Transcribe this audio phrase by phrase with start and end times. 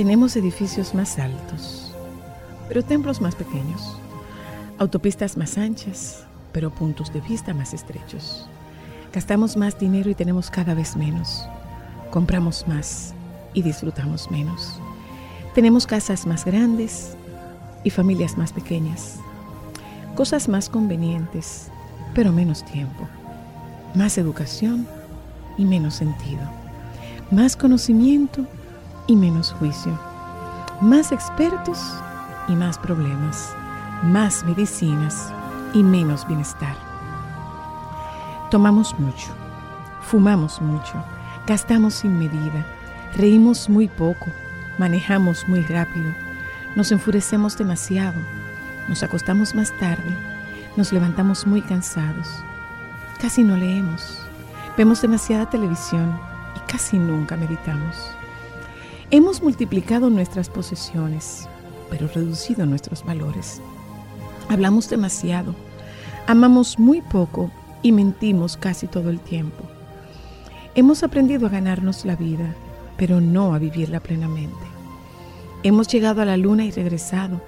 [0.00, 1.92] Tenemos edificios más altos,
[2.68, 3.98] pero templos más pequeños,
[4.78, 8.48] autopistas más anchas, pero puntos de vista más estrechos.
[9.12, 11.46] Gastamos más dinero y tenemos cada vez menos.
[12.10, 13.12] Compramos más
[13.52, 14.80] y disfrutamos menos.
[15.54, 17.14] Tenemos casas más grandes
[17.84, 19.16] y familias más pequeñas.
[20.14, 21.68] Cosas más convenientes,
[22.14, 23.06] pero menos tiempo.
[23.94, 24.88] Más educación
[25.58, 26.40] y menos sentido.
[27.30, 28.46] Más conocimiento
[29.10, 29.98] y menos juicio,
[30.80, 31.96] más expertos
[32.46, 33.52] y más problemas,
[34.04, 35.32] más medicinas
[35.74, 36.76] y menos bienestar.
[38.52, 39.26] Tomamos mucho,
[40.00, 40.94] fumamos mucho,
[41.44, 42.64] gastamos sin medida,
[43.16, 44.26] reímos muy poco,
[44.78, 46.14] manejamos muy rápido,
[46.76, 48.20] nos enfurecemos demasiado,
[48.86, 50.16] nos acostamos más tarde,
[50.76, 52.28] nos levantamos muy cansados,
[53.20, 54.20] casi no leemos,
[54.76, 56.16] vemos demasiada televisión
[56.54, 58.19] y casi nunca meditamos.
[59.12, 61.48] Hemos multiplicado nuestras posesiones,
[61.90, 63.60] pero reducido nuestros valores.
[64.48, 65.56] Hablamos demasiado,
[66.28, 67.50] amamos muy poco
[67.82, 69.64] y mentimos casi todo el tiempo.
[70.76, 72.54] Hemos aprendido a ganarnos la vida,
[72.96, 74.64] pero no a vivirla plenamente.
[75.64, 77.40] Hemos llegado a la luna y regresado,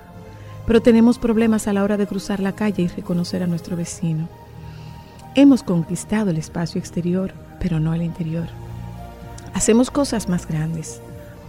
[0.66, 4.28] pero tenemos problemas a la hora de cruzar la calle y reconocer a nuestro vecino.
[5.36, 8.48] Hemos conquistado el espacio exterior, pero no el interior.
[9.54, 11.00] Hacemos cosas más grandes,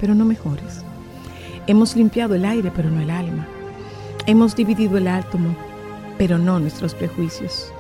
[0.04, 0.84] pero no mejores.
[1.66, 3.48] Hemos limpiado el aire, pero no el alma.
[4.26, 5.56] Hemos dividido el átomo,
[6.18, 7.72] pero no nuestros prejuicios.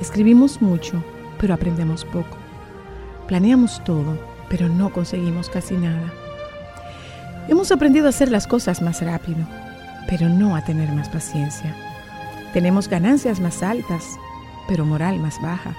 [0.00, 1.04] Escribimos mucho,
[1.38, 2.38] pero aprendemos poco.
[3.26, 4.18] Planeamos todo,
[4.48, 6.10] pero no conseguimos casi nada.
[7.48, 9.46] Hemos aprendido a hacer las cosas más rápido,
[10.08, 11.76] pero no a tener más paciencia.
[12.54, 14.16] Tenemos ganancias más altas,
[14.68, 15.74] pero moral más baja.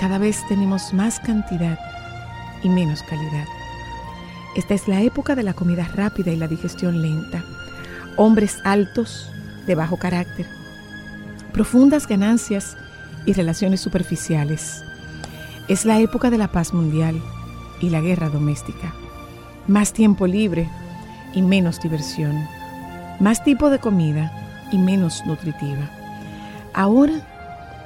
[0.00, 1.78] Cada vez tenemos más cantidad
[2.62, 3.44] y menos calidad.
[4.54, 7.44] Esta es la época de la comida rápida y la digestión lenta.
[8.16, 9.28] Hombres altos,
[9.66, 10.46] de bajo carácter.
[11.52, 12.76] profundas ganancias
[13.26, 14.82] y relaciones superficiales.
[15.68, 17.22] Es la época de la paz mundial
[17.80, 18.92] y la guerra doméstica.
[19.68, 20.68] Más tiempo libre
[21.32, 22.46] y menos diversión.
[23.20, 24.32] Más tipo de comida
[24.72, 25.88] y menos nutritiva.
[26.74, 27.14] Ahora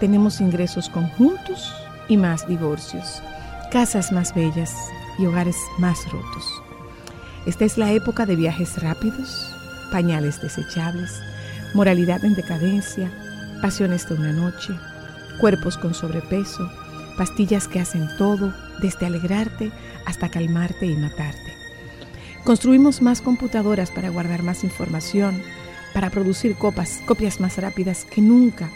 [0.00, 1.74] tenemos ingresos conjuntos
[2.08, 3.22] y más divorcios,
[3.70, 4.74] casas más bellas
[5.18, 6.62] y hogares más rotos.
[7.46, 9.54] Esta es la época de viajes rápidos,
[9.90, 11.20] pañales desechables,
[11.74, 13.10] moralidad en decadencia,
[13.62, 14.74] pasiones de una noche,
[15.40, 16.70] cuerpos con sobrepeso,
[17.16, 19.72] pastillas que hacen todo, desde alegrarte
[20.06, 21.52] hasta calmarte y matarte.
[22.44, 25.42] Construimos más computadoras para guardar más información,
[25.92, 28.70] para producir copias más rápidas que nunca,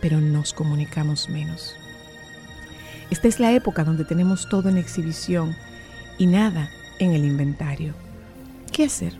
[0.00, 1.76] pero nos comunicamos menos.
[3.10, 5.54] Esta es la época donde tenemos todo en exhibición
[6.18, 7.94] y nada en el inventario.
[8.72, 9.14] ¿Qué hacer?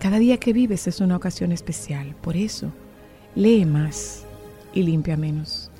[0.00, 2.72] Cada día que vives es una ocasión especial, por eso
[3.34, 4.24] lee más
[4.72, 5.70] y limpia menos.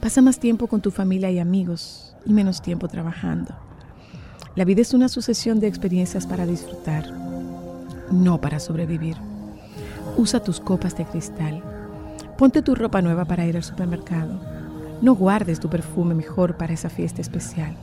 [0.00, 3.54] Pasa más tiempo con tu familia y amigos y menos tiempo trabajando.
[4.54, 7.10] La vida es una sucesión de experiencias para disfrutar,
[8.10, 9.16] no para sobrevivir.
[10.16, 11.62] Usa tus copas de cristal.
[12.38, 14.40] Ponte tu ropa nueva para ir al supermercado.
[15.02, 17.74] No guardes tu perfume mejor para esa fiesta especial.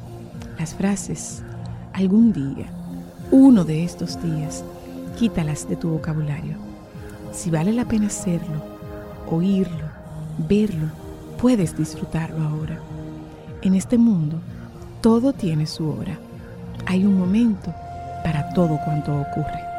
[0.57, 1.43] Las frases,
[1.93, 2.65] algún día,
[3.29, 4.63] uno de estos días,
[5.17, 6.57] quítalas de tu vocabulario.
[7.31, 8.63] Si vale la pena hacerlo,
[9.29, 9.85] oírlo,
[10.49, 10.87] verlo,
[11.39, 12.79] puedes disfrutarlo ahora.
[13.61, 14.39] En este mundo,
[15.01, 16.17] todo tiene su hora.
[16.87, 17.73] Hay un momento
[18.23, 19.72] para todo cuanto ocurre.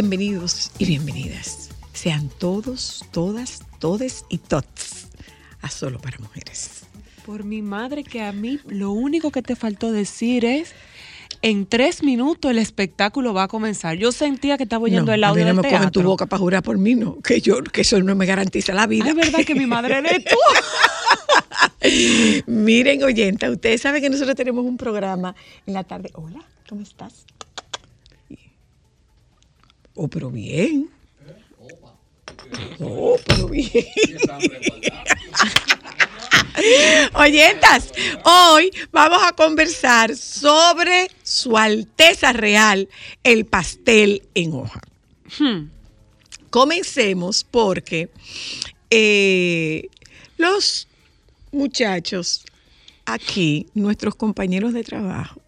[0.00, 1.70] Bienvenidos y bienvenidas.
[1.92, 5.08] Sean todos, todas, todes y tots
[5.60, 6.84] a Solo para Mujeres.
[7.26, 10.72] Por mi madre que a mí lo único que te faltó decir es,
[11.42, 13.96] en tres minutos el espectáculo va a comenzar.
[13.96, 16.26] Yo sentía que estaba oyendo No, el a mí audio no del me tu boca
[16.26, 17.18] para jurar por mí, no.
[17.18, 19.06] Que yo, que eso no me garantiza la vida.
[19.08, 20.36] Ay, verdad que mi madre eres tú.
[22.46, 25.34] Miren, oyenta, ustedes saben que nosotros tenemos un programa
[25.66, 26.10] en la tarde.
[26.14, 27.26] Hola, ¿cómo estás?
[30.00, 30.88] Oh, pero bien.
[32.78, 33.66] Oh, pero bien.
[37.14, 37.92] Oyentas,
[38.24, 42.88] hoy vamos a conversar sobre Su Alteza Real,
[43.24, 44.80] el pastel en hoja.
[46.50, 48.08] Comencemos porque
[48.90, 49.88] eh,
[50.36, 50.86] los
[51.50, 52.44] muchachos
[53.04, 55.40] aquí, nuestros compañeros de trabajo,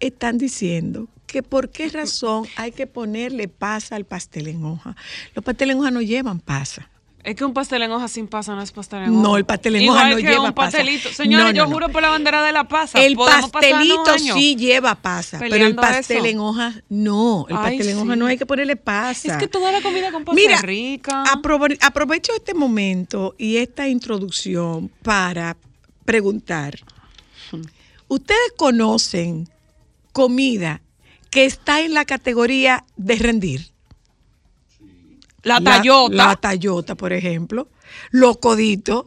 [0.00, 4.96] están diciendo que por qué razón hay que ponerle pasa al pastel en hoja.
[5.34, 6.88] Los pasteles en hoja no llevan pasa.
[7.22, 9.22] Es que un pastel en hoja sin pasa no es pastel en hoja.
[9.22, 10.78] No, el pastel en Igual hoja no que lleva un pasa.
[10.78, 11.12] pastelito.
[11.12, 11.72] Señores, No, no, yo no.
[11.74, 12.98] juro por la bandera de la pasa.
[12.98, 16.26] El pastelito sí lleva pasa, pero el pastel eso.
[16.26, 17.44] en hoja no.
[17.50, 19.32] El Ay, pastel en hoja no hay que ponerle pasa.
[19.32, 21.24] Es que toda la comida con pasa Mira, es rica.
[21.24, 25.58] aprove- aprovecho este momento y esta introducción para
[26.06, 26.78] preguntar.
[28.08, 29.48] ¿Ustedes conocen
[30.12, 30.80] comida
[31.30, 33.70] que está en la categoría de rendir?
[35.42, 36.14] la tallota.
[36.14, 37.68] La, tallota, por ejemplo.
[38.10, 39.06] Los coditos.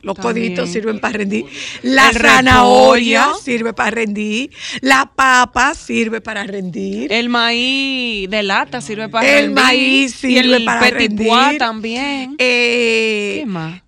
[0.00, 1.44] Los coditos sirven para rendir.
[1.82, 3.42] La El zanahoria repollo.
[3.42, 4.50] sirve para rendir.
[4.80, 7.12] La papa sirve para rendir.
[7.12, 9.64] El maíz de lata sirve para El rendir.
[9.64, 11.58] maíz sirve y el para rendir.
[11.58, 12.36] también.
[12.38, 13.82] Eh, ¿Qué más?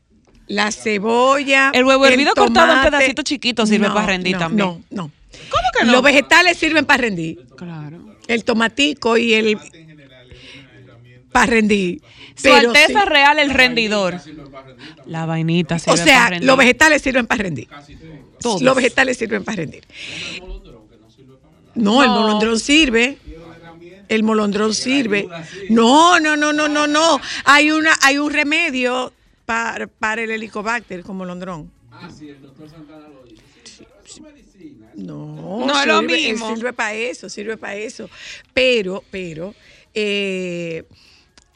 [0.48, 1.70] La cebolla.
[1.72, 4.68] El huevo hervido cortado en pedacitos chiquitos sirve para rendir no, también.
[4.90, 5.10] No, no.
[5.48, 5.92] ¿Cómo que no?
[5.92, 7.46] Los vegetales sirven para rendir.
[7.56, 8.16] Claro.
[8.26, 9.58] El tomatico y el.
[11.32, 12.02] Para rendir.
[12.34, 13.08] Su Alteza sí.
[13.08, 14.20] Real, el rendidor.
[15.06, 16.46] La vainita sirve O sea, para rendir.
[16.46, 17.68] los vegetales sirven para rendir.
[18.40, 18.62] Todos.
[18.62, 19.84] Los vegetales sirven para rendir.
[21.74, 22.20] No, el No.
[22.20, 23.18] molondrón sirve.
[24.08, 25.28] El molondrón sirve.
[25.68, 27.20] No, no, no, no, no, no.
[27.44, 29.12] Hay una, hay un remedio
[29.46, 31.70] para, para el helicobacter con molondrón.
[35.06, 36.54] No, No es lo sirve, él mismo.
[36.54, 38.08] sirve para eso, sirve para eso.
[38.54, 39.54] Pero, pero,
[39.94, 40.84] Eh,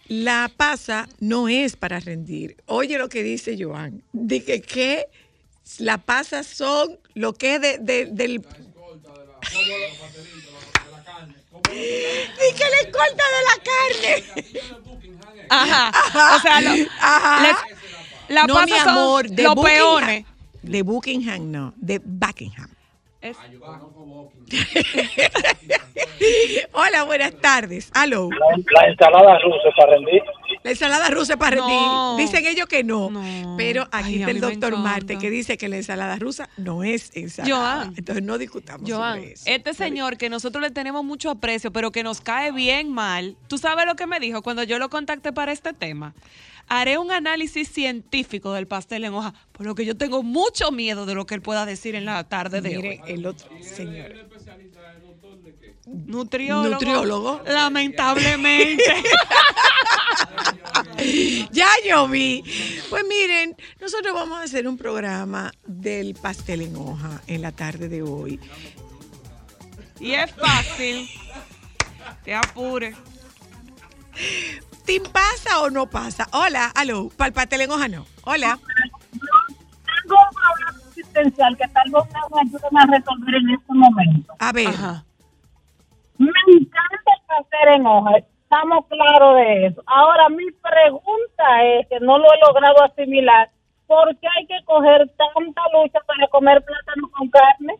[0.08, 2.56] la pasa no es para rendir.
[2.66, 4.02] Oye lo que dice Joan.
[4.12, 5.06] De que,
[5.78, 8.44] la pasa son lo que es de, de- del...
[11.72, 14.24] Y que la escolta de la carne.
[15.48, 16.36] Ajá.
[16.36, 17.42] O sea, lo- Ajá.
[17.42, 17.78] les-
[18.28, 19.76] la no, pasa mi son amor, de los Buckingham.
[19.78, 20.26] peones.
[20.62, 22.70] De Buckingham, no, de Buckingham.
[23.24, 23.38] Es-
[26.72, 27.90] Hola, buenas tardes.
[27.94, 28.28] Aló.
[28.30, 30.22] La, la ensalada rusa para rendir.
[30.62, 31.74] La ensalada rusa es para rendir.
[31.76, 32.16] No.
[32.16, 33.10] Dicen ellos que no.
[33.10, 33.54] No.
[33.56, 34.76] Pero aquí Ay, está el doctor.
[34.76, 37.54] Marte que dice que la ensalada rusa no es ensalada.
[37.84, 37.94] Joan.
[37.96, 39.44] Entonces no discutamos Joan, sobre eso.
[39.46, 43.58] este señor que nosotros le tenemos mucho aprecio, pero que nos cae bien mal, ¿tú
[43.58, 46.14] sabes lo que me dijo cuando yo lo contacté para este tema?
[46.66, 51.04] Haré un análisis científico del pastel en hoja, por lo que yo tengo mucho miedo
[51.04, 53.12] de lo que él pueda decir en la tarde de Mire, hoy.
[53.12, 54.14] el otro señor.
[55.86, 56.70] Nutriólogo.
[56.70, 57.42] Nutriólogo.
[57.46, 58.82] Lamentablemente.
[61.50, 62.42] Ya yo vi.
[62.88, 67.88] Pues miren, nosotros vamos a hacer un programa del pastel en hoja en la tarde
[67.88, 68.40] de hoy.
[70.00, 71.08] y es fácil.
[72.24, 72.94] Te apure.
[74.84, 76.28] ¿Te pasa o no pasa?
[76.32, 78.06] Hola, aló, para el pastel en hoja no.
[78.24, 78.58] Hola.
[79.84, 84.34] tengo un problema existencial que tal vez me ayuden a resolver en este momento.
[84.38, 84.68] A ver.
[84.68, 85.04] Ajá.
[86.18, 89.82] Me encanta el pastel en hoja, estamos claros de eso.
[89.86, 93.50] Ahora, mi pregunta es, que no lo he logrado asimilar,
[93.86, 97.78] ¿por qué hay que coger tanta lucha para comer plátano con carne?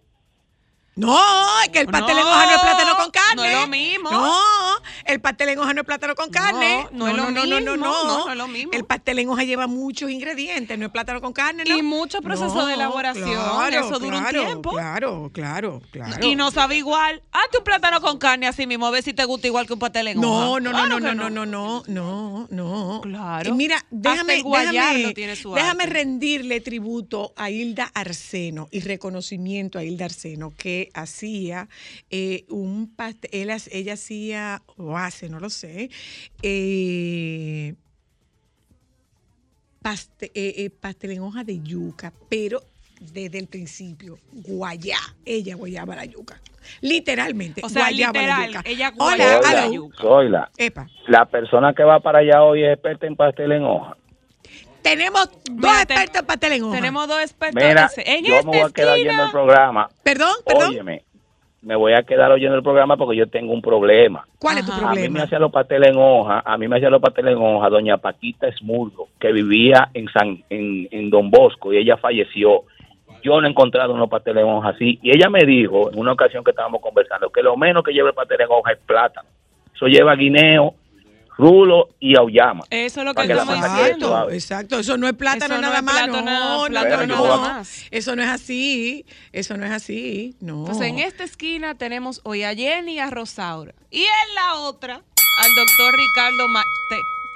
[0.97, 1.19] No,
[1.65, 3.35] es que el pastel en No, hoja no es plátano con carne.
[3.37, 4.11] no es lo mismo.
[4.13, 4.35] No,
[5.07, 6.87] el pastel en hoja no es plátano con carne.
[6.93, 8.73] no es lo no, no, mismo, no, no, no es lo mismo.
[8.73, 11.77] El pastel en hoja lleva muchos ingredientes, no es plátano con carne, ¿no?
[11.77, 13.29] Y mucho proceso de elaboración,
[13.75, 14.71] eso dura un claro, tiempo.
[14.71, 16.25] Claro, claro, claro.
[16.27, 17.23] Y no sabe igual.
[17.33, 19.79] Hazte un plátano con carne así mismo, a ver si te gusta igual que un
[19.81, 20.61] pastel en No, hoja.
[20.61, 23.01] no, no, Claro no, no, no, no, no, no, no.
[23.03, 23.51] Claro.
[23.51, 29.83] Y mira, déjame, déjame, tiene su déjame rendirle tributo a Hilda Arseno y reconocimiento a
[29.85, 31.69] Hilda Arseno que hacía
[32.11, 35.91] eh, un pastel, ella, ella hacía, o hace, no lo sé,
[36.43, 37.75] eh,
[39.83, 42.61] paste- eh, eh, pastel en hoja de yuca, pero
[43.01, 46.41] desde el principio, guayá, ella guayaba la yuca.
[46.81, 48.63] Literalmente, O sea, guayaba la yuca.
[48.65, 49.73] ella Hola, guayaba la aló.
[49.75, 49.97] yuca.
[50.03, 50.89] Soy la, Epa.
[51.09, 53.97] la persona que va para allá hoy es experta en pastel en hoja.
[54.85, 56.77] Tenemos dos te- expertos en pastel en hoja.
[56.77, 57.63] Tenemos dos expertos.
[57.63, 59.89] Mira, en yo esta me voy a quedar oyendo el programa.
[60.05, 60.69] Perdón, perdón.
[60.69, 61.03] Óyeme,
[61.63, 64.27] me voy a quedar oyendo el programa porque yo tengo un problema.
[64.39, 64.91] ¿Cuál es tu Ajá.
[64.91, 65.25] A mí me problema?
[65.25, 68.47] hacían los pasteles en hoja, a mí me hacían los pasteles en hoja doña Paquita
[68.47, 72.65] Esmurdo, que vivía en San en, en Don Bosco y ella falleció.
[73.23, 74.99] Yo no he encontrado unos pasteles en hoja así.
[75.03, 78.11] Y ella me dijo, en una ocasión que estábamos conversando, que lo menos que lleva
[78.11, 79.27] el pastel en hoja es plátano.
[79.75, 80.75] Eso lleva guineo,
[81.37, 82.63] rulo y auyama.
[82.71, 84.07] Eso es lo que que estamos diciendo.
[84.09, 84.79] Exacto, exacto.
[84.79, 85.95] Eso no es plátano Eso no nada es más.
[85.95, 87.43] plátano, no, no, plátano no, nada no.
[87.43, 87.83] más.
[87.91, 89.05] Eso no es así.
[89.33, 90.37] Eso no es así.
[90.41, 90.61] No.
[90.61, 93.75] Entonces, en esta esquina tenemos hoy a Jenny y a Rosaura.
[93.91, 96.69] Y en la otra, al doctor Ricardo Mate.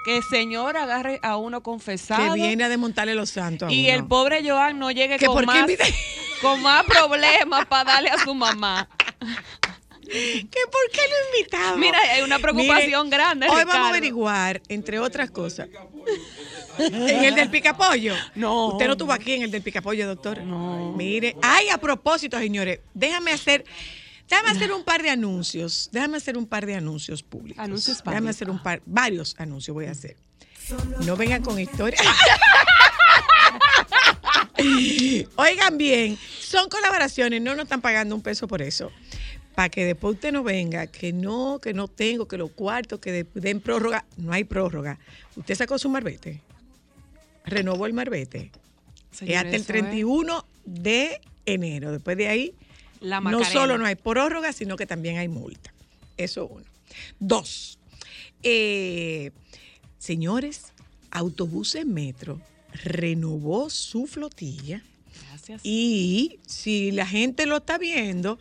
[0.04, 2.34] Que señor agarre a uno confesado.
[2.34, 3.68] que viene a desmontarle los santos.
[3.68, 3.94] a Y uno.
[3.96, 5.84] el pobre Joan no llegue ¿Que con por qué más, invita-
[6.40, 8.88] con más problemas para darle a su mamá.
[10.10, 11.78] ¿Que por qué lo invitamos?
[11.78, 13.72] Mira, hay una preocupación grande, Hoy Ricardo.
[13.72, 15.68] vamos a averiguar, entre otras cosas.
[16.78, 18.14] ¿En el del picapollo?
[18.34, 18.68] No.
[18.68, 20.42] Usted no estuvo aquí en el del picapollo, doctor.
[20.42, 20.92] No.
[20.96, 21.36] Mire.
[21.42, 23.64] Ay, a propósito, señores, déjame hacer.
[24.28, 25.88] Déjame hacer un par de anuncios.
[25.92, 27.62] Déjame hacer un par de anuncios públicos.
[27.62, 28.36] Anuncios Déjame públicos.
[28.36, 30.16] hacer un par, varios anuncios voy a hacer.
[31.04, 32.02] No vengan con historias.
[35.36, 38.90] Oigan bien, son colaboraciones, no nos están pagando un peso por eso.
[39.58, 43.10] Para que después usted no venga, que no, que no tengo, que los cuartos, que
[43.10, 44.04] de- den prórroga.
[44.16, 45.00] No hay prórroga.
[45.34, 46.40] Usted sacó su marbete.
[47.44, 48.52] Renovó el marbete.
[49.10, 51.90] Señor, es hasta el eso 31 de enero.
[51.90, 52.54] Después de ahí,
[53.00, 55.74] La no solo no hay prórroga, sino que también hay multa.
[56.16, 56.64] Eso uno.
[57.18, 57.80] Dos.
[58.44, 59.32] eh,
[59.98, 60.72] señores,
[61.10, 62.40] Autobuses Metro
[62.84, 64.84] renovó su flotilla
[65.30, 65.62] Gracias.
[65.64, 68.38] y si la gente lo está viendo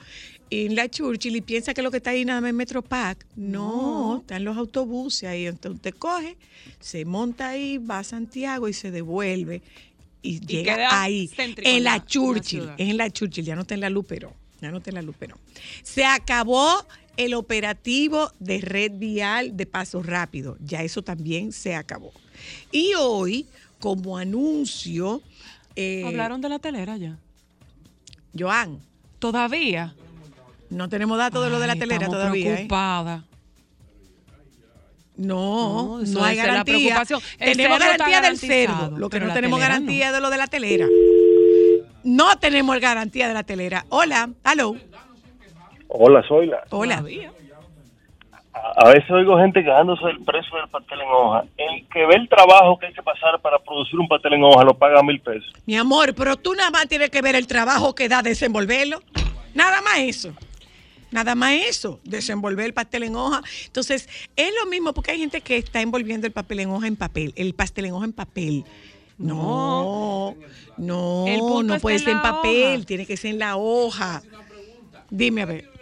[0.49, 3.25] en la Churchill y piensa que lo que está ahí nada más es Metro Pack,
[3.35, 5.45] no, están los autobuses ahí.
[5.45, 6.37] Entonces usted coge,
[6.79, 9.61] se monta ahí, va a Santiago y se devuelve
[10.21, 12.75] y, llega ahí, en la la- la Churchill, ciudad.
[12.77, 15.37] en la Churchill, ya no está en la Luperón, ya no está en la Luperón.
[15.83, 16.85] Se acabó
[17.17, 22.11] el operativo de red vial de paso rápido, ya eso también se acabó.
[22.71, 23.47] Y hoy,
[23.79, 25.21] como anuncio,
[25.75, 27.17] eh, Hablaron de la telera ya.
[28.37, 28.79] Joan,
[29.19, 29.95] Todavía.
[30.69, 32.49] No tenemos datos de lo de la telera estamos todavía.
[32.49, 32.53] ¿eh?
[32.53, 33.23] preocupada.
[35.15, 36.75] No, No, no hay la garantía.
[36.75, 37.19] preocupación.
[37.39, 38.97] El tenemos garantía del cerdo.
[38.97, 40.85] Lo que no la tenemos garantía de lo de la telera.
[42.03, 43.85] No tenemos garantía de la telera.
[43.89, 44.75] Hola, aló.
[45.87, 46.63] Hola, soy la.
[46.69, 47.03] Hola.
[48.53, 51.43] A a veces oigo gente quejándose del precio del pastel en hoja.
[51.57, 54.63] El que ve el trabajo que hay que pasar para producir un pastel en hoja
[54.63, 55.51] lo paga mil pesos.
[55.65, 59.01] Mi amor, pero tú nada más tienes que ver el trabajo que da desenvolverlo.
[59.55, 60.31] Nada más eso.
[61.11, 63.41] Nada más eso, desenvolver el pastel en hoja.
[63.65, 66.95] Entonces, es lo mismo porque hay gente que está envolviendo el papel en hoja en
[66.95, 68.65] papel, el pastel en hoja en papel.
[69.17, 70.35] No,
[70.77, 72.85] no, no está puede ser en papel, hoja.
[72.85, 74.21] tiene que ser en la hoja.
[75.09, 75.77] Dime a ver.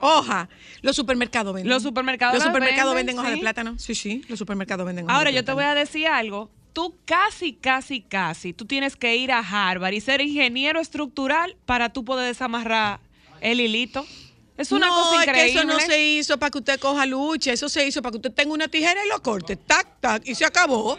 [0.00, 0.50] Hoja.
[0.82, 1.72] Los supermercados venden.
[1.72, 3.78] Los supermercados Los supermercados venden, venden, hoja de plátano.
[3.78, 6.50] Sí, sí, los supermercados venden hoja Ahora de yo te voy a decir algo.
[6.74, 11.92] Tú casi, casi, casi, tú tienes que ir a Harvard y ser ingeniero estructural para
[11.92, 12.98] tú poder desamarrar
[13.40, 14.04] el hilito.
[14.56, 15.52] Es una no, cosa es increíble.
[15.52, 18.16] que eso no se hizo para que usted coja lucha, eso se hizo para que
[18.18, 20.98] usted tenga una tijera y lo corte, tac, tac, y se acabó.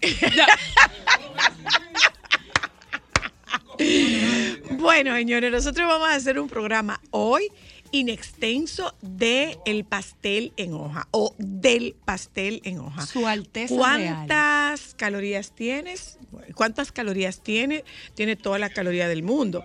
[4.72, 7.50] bueno, señores, nosotros vamos a hacer un programa hoy
[7.92, 13.06] inextenso de el pastel en hoja o del pastel en hoja.
[13.06, 16.18] Su Alteza ¿Cuántas calorías tienes?
[16.54, 17.84] ¿Cuántas calorías tiene?
[18.14, 19.64] Tiene toda la caloría del mundo.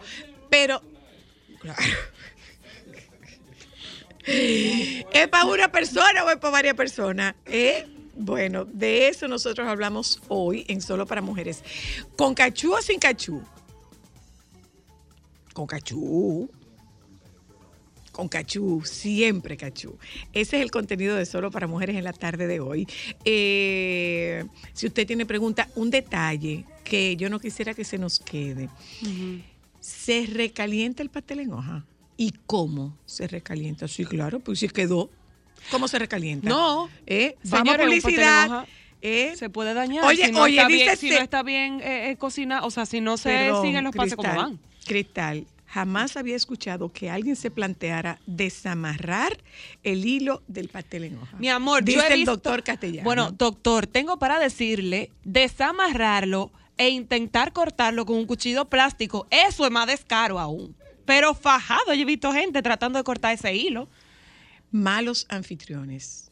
[0.50, 0.82] Pero,
[1.60, 1.82] claro.
[4.25, 7.36] ¿Es para una persona o es para varias personas?
[7.46, 7.88] ¿Eh?
[8.15, 11.63] Bueno, de eso nosotros hablamos hoy en Solo para Mujeres.
[12.15, 13.42] ¿Con cachú o sin cachú?
[15.53, 16.50] Con cachú.
[18.13, 19.98] Con cachú, siempre cachú.
[20.34, 22.88] Ese es el contenido de Solo para Mujeres en la tarde de hoy.
[23.25, 28.70] Eh, si usted tiene pregunta, un detalle que yo no quisiera que se nos quede.
[29.79, 31.86] ¿Se recalienta el pastel en hoja?
[32.15, 33.88] ¿Y cómo se recalienta?
[33.88, 35.10] Sí, claro, pues si quedó.
[35.72, 36.48] ¿Cómo se recalienta?
[36.48, 36.90] No.
[37.07, 37.35] ¿Eh?
[37.46, 38.68] Vamos a publicidad.
[39.01, 39.33] ¿eh?
[39.35, 40.05] Se puede dañar.
[40.05, 42.72] Oye, si no oye, está dice bien, si no está bien eh, eh, cocinado, o
[42.72, 44.59] sea, si no se Perdón, siguen los pasos como van.
[44.85, 49.40] Cristal, jamás había escuchado que alguien se planteara desamarrar
[49.81, 51.36] el hilo del pastel en hoja.
[51.40, 53.03] Mi amor, yo dice he el doctor Castellano.
[53.03, 59.25] Bueno, doctor, tengo para decirle desamarrarlo e intentar cortarlo con un cuchillo plástico.
[59.31, 60.75] Eso es más descaro aún.
[61.05, 63.90] Pero fajado, yo he visto gente tratando de cortar ese hilo.
[64.70, 66.23] malos anfitriones.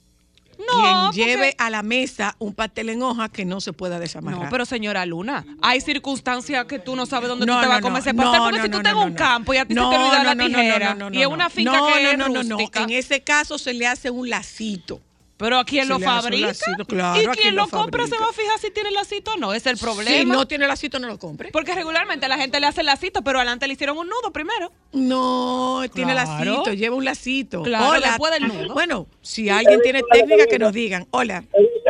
[0.67, 3.99] No, Quien lleve porque- a la mesa un pastel en hoja que no se pueda
[3.99, 4.43] desamarrar.
[4.45, 7.77] No, pero señora Luna, hay circunstancias que tú no sabes dónde No, tú te vas
[7.77, 8.37] a no, comer no, ese pastel.
[8.39, 9.17] no, porque no, si tú no, tengas no, un no.
[9.17, 11.15] campo y a ti No, se te olvida no, la no, no, tijera no, no,
[11.17, 11.49] y es no, una no.
[11.49, 12.57] finca no, que no, es no, no, no.
[12.57, 12.83] rústica.
[12.83, 15.01] En ese caso se le hace un lacito.
[15.41, 16.47] Pero ¿a quién Se lo fabrica?
[16.47, 18.91] lacito, claro, y ¿a quien quién lo lo compra se va a fijar si tiene
[18.91, 19.53] lacito o no.
[19.53, 20.11] Ese es el problema.
[20.17, 21.49] Si no tiene lacito, no lo compre.
[21.51, 24.71] Porque regularmente la gente le hace el lacito, pero adelante le hicieron un nudo primero.
[24.93, 26.51] No, tiene Claro.
[26.51, 27.63] lacito, lleva un lacito.
[27.63, 28.07] Claro, Hola.
[28.07, 28.73] después del nudo.
[28.75, 31.07] Bueno, si alguien tiene técnica, que nos digan.
[31.11, 31.43] Hola,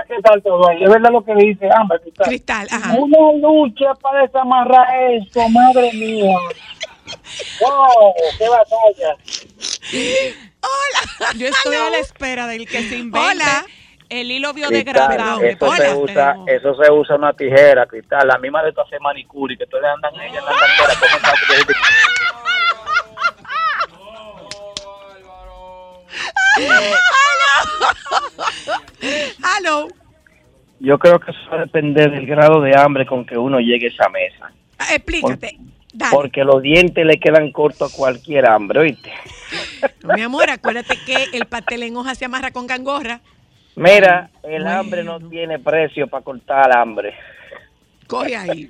[0.08, 0.84] ¿Qué tal todo ahí?
[0.84, 2.02] Es verdad lo que dice Amber.
[2.02, 2.28] Cristal.
[2.28, 2.68] Cristal.
[2.70, 2.96] Ajá.
[2.98, 6.36] Una lucha para desamarrar esto, madre mía.
[7.62, 8.14] ¡Wow!
[8.38, 10.51] ¡Qué batalla!
[11.38, 13.66] Yo estoy a la espera del que se invente Hola.
[14.10, 15.50] el hilo Cristal, biodegradable.
[15.52, 18.28] eso, se usa, eso se usa una tijera, Cristal.
[18.28, 20.94] La misma de tu hacer manicure, que tú le andan ella en la cartera
[29.58, 29.88] Aló.
[30.80, 33.88] Yo creo que eso va a depender del grado de hambre con que uno llegue
[33.88, 34.52] a esa mesa.
[34.80, 35.58] Ah, Explícate.
[35.94, 36.12] Dale.
[36.12, 39.12] Porque los dientes le quedan cortos a cualquier hambre, ¿oíste?
[40.04, 43.20] No, mi amor, acuérdate que el pastel en hoja se amarra con gangorra.
[43.76, 47.16] Mira, el hambre no tiene precio para cortar hambre.
[48.08, 48.70] Coge ahí.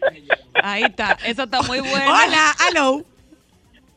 [0.53, 2.05] Ahí está, eso está muy bueno.
[2.05, 3.03] Hola, aló.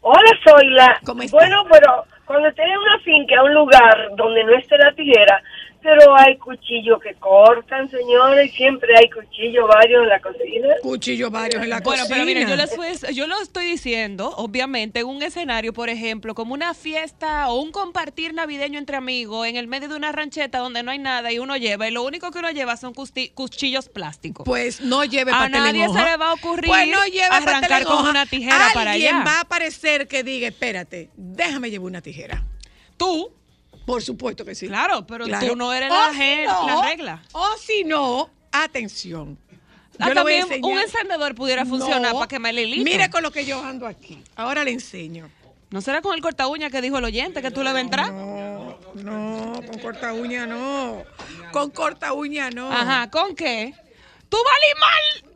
[0.00, 1.00] Hola, soy la.
[1.04, 1.36] ¿Cómo está?
[1.36, 5.42] Bueno, pero cuando tiene una finca, un lugar donde no esté la tijera,
[5.84, 10.68] pero hay cuchillos que cortan, señores, siempre hay cuchillos varios en la cocina.
[10.82, 12.06] Cuchillo varios en la Bueno, cocina.
[12.16, 16.34] pero miren, yo, les fui- yo lo estoy diciendo, obviamente, en un escenario, por ejemplo,
[16.34, 20.58] como una fiesta o un compartir navideño entre amigos en el medio de una rancheta
[20.58, 23.90] donde no hay nada y uno lleva, y lo único que uno lleva son cuchillos
[23.90, 24.44] plásticos.
[24.46, 26.98] Pues no lleve A nadie se le va a ocurrir Pues no
[27.30, 29.24] arrancar con una tijera para Alguien allá.
[29.24, 32.42] va a aparecer que diga, espérate, déjame llevar una tijera.
[32.96, 33.30] Tú,
[33.86, 34.66] Por supuesto que sí.
[34.68, 35.46] claro, pero Claro.
[35.48, 37.22] tú no eres la, si no, la regla.
[37.32, 39.38] O si no, atención.
[39.98, 42.18] Ah, Yo le voy a también un encendedor pudiera funcionar No.
[42.18, 42.84] para quemar el hilito.
[42.84, 44.22] Mire con lo que yo ando aquí.
[44.36, 45.30] Ahora le enseño.
[45.70, 47.80] ¿No será con el corta uña que dijo el oyente que tú le vas a
[47.80, 48.12] entrar?
[48.12, 51.02] No, no, con corta uña no.
[51.52, 52.70] Con corta uña no.
[52.72, 53.74] Ajá, ¿con qué?
[54.28, 55.34] ¡Tú valí mal!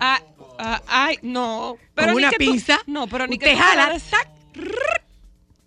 [0.00, 0.20] Ah,
[0.58, 1.76] ah, ay, no.
[1.94, 2.78] Pero con ni una que tú- pinza.
[2.86, 3.98] no, pero ni que tú jala,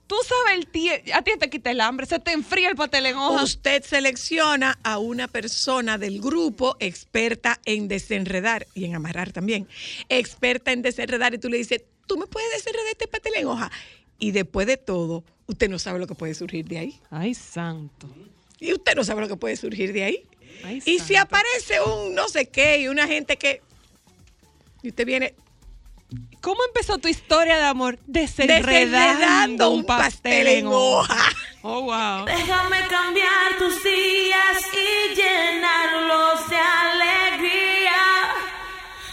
[0.08, 1.12] tac, rrr, el tiempo.
[1.14, 3.44] A ti te quita el hambre, se te enfría el pastel en hoja.
[3.44, 9.68] Usted selecciona a una persona del grupo experta en desenredar y en amarrar también.
[10.10, 13.72] Experta en desenredar y tú le dices, tú me puedes desenredar este pastel en hoja.
[14.18, 17.00] Y después de todo, usted no sabe lo que puede surgir de ahí.
[17.10, 18.08] Ay, santo.
[18.60, 20.24] Y usted no sabe lo que puede surgir de ahí.
[20.64, 23.62] Ay, y si aparece un no sé qué y una gente que...
[24.82, 25.36] Y usted viene
[26.42, 27.98] ¿Cómo empezó tu historia de amor?
[28.06, 31.18] Desenredando, desenredando un pastel en hoja.
[31.68, 32.26] Oh, wow.
[32.26, 37.96] Déjame cambiar tus días y llenarlos de alegría.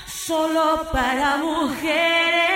[0.07, 2.52] Solo para mujeres.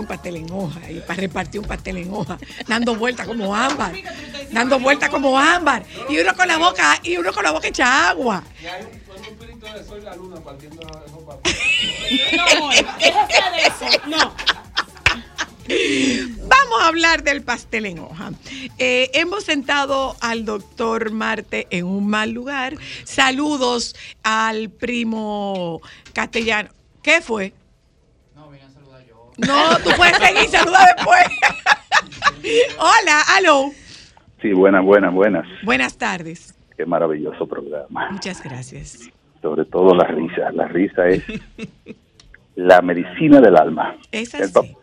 [0.00, 2.38] Un pastel en hoja y para repartir un pastel en hoja.
[2.66, 3.94] Dando vueltas como ámbar.
[4.50, 5.84] Dando vueltas como ámbar.
[6.08, 8.42] Y uno con la boca, y uno con la boca hecha agua.
[12.36, 14.00] No, déjese de eso.
[14.06, 14.34] No.
[16.48, 18.32] Vamos a hablar del pastel en hoja.
[18.78, 22.76] Eh, hemos sentado al doctor Marte en un mal lugar.
[23.04, 25.80] Saludos al primo
[26.12, 26.70] castellano.
[27.02, 27.54] ¿Qué fue?
[29.38, 31.24] No, tú puedes seguir, saluda después.
[32.78, 33.70] Hola, aló.
[34.40, 35.46] Sí, buenas, buenas, buenas.
[35.64, 36.54] Buenas tardes.
[36.76, 38.10] Qué maravilloso programa.
[38.10, 39.10] Muchas gracias.
[39.40, 40.50] Sobre todo la risa.
[40.52, 41.22] La risa es
[42.56, 43.96] la medicina del alma.
[44.10, 44.52] Es El, así.
[44.52, 44.76] pap-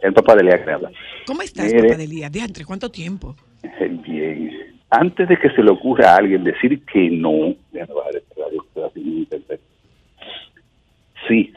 [0.00, 0.90] el papá de Lea que habla.
[1.26, 1.82] ¿Cómo estás, Mire.
[1.88, 2.28] papá de Lía?
[2.30, 3.34] Diantre, ¿cuánto tiempo?
[4.06, 4.50] Bien.
[4.90, 9.60] Antes de que se le ocurra a alguien decir que no, este
[11.28, 11.52] sí,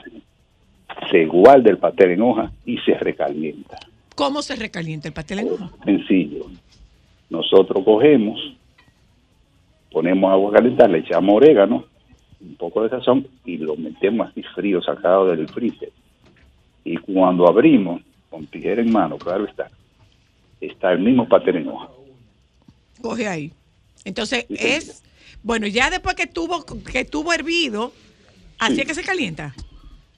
[1.12, 3.78] se guarda el pastel en hoja y se recalienta.
[4.16, 5.72] ¿Cómo se recalienta el pastel en hoja?
[5.86, 6.46] Sencillo.
[7.30, 8.40] Nosotros cogemos,
[9.92, 11.86] ponemos agua a calentar, le echamos orégano,
[12.42, 15.92] un poco de sazón y lo metemos así frío, sacado del freezer.
[16.84, 19.70] Y cuando abrimos, con tijera en mano, claro está,
[20.60, 21.90] está el mismo pastel en hoja.
[23.02, 23.52] Coge ahí.
[24.06, 25.04] Entonces es,
[25.44, 27.94] bueno, ya después que estuvo, que estuvo hervido,
[28.60, 28.82] así Sí.
[28.82, 29.56] es que se calienta.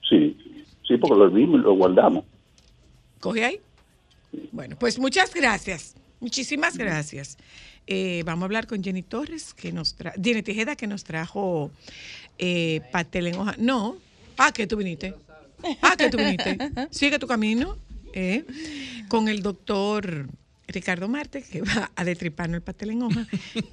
[0.10, 0.36] Sí,
[0.88, 2.24] sí, porque lo hervimos y lo guardamos.
[3.20, 3.60] Coge ahí.
[4.52, 5.96] Bueno, pues muchas gracias.
[6.20, 7.38] Muchísimas gracias.
[7.88, 11.72] Eh, vamos a hablar con Jenny Torres, que nos trajo, Jenny Tejeda, que nos trajo
[12.38, 13.56] eh, pastel en hoja.
[13.58, 13.98] No.
[14.38, 15.14] Ah, que tú viniste.
[15.82, 16.58] Ah, que tú viniste.
[16.92, 17.78] Sigue tu camino.
[18.14, 18.46] eh,
[19.10, 20.28] con el doctor
[20.76, 23.26] Ricardo Marte, que va a destriparnos el pastel en hoja.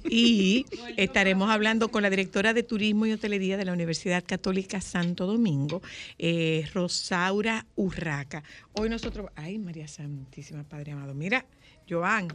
[0.09, 5.27] Y estaremos hablando con la directora de Turismo y Hotelería de la Universidad Católica Santo
[5.27, 5.81] Domingo,
[6.17, 8.43] eh, Rosaura Urraca.
[8.73, 9.29] Hoy nosotros.
[9.35, 11.13] Ay, María Santísima, Padre amado.
[11.13, 11.45] Mira,
[11.89, 12.29] Joan.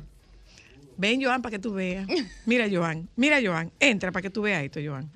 [0.98, 2.06] Ven, Joan, para que tú veas.
[2.44, 3.08] Mira, Joan.
[3.16, 3.72] Mira, Joan.
[3.80, 5.10] Entra para que tú veas esto, Joan.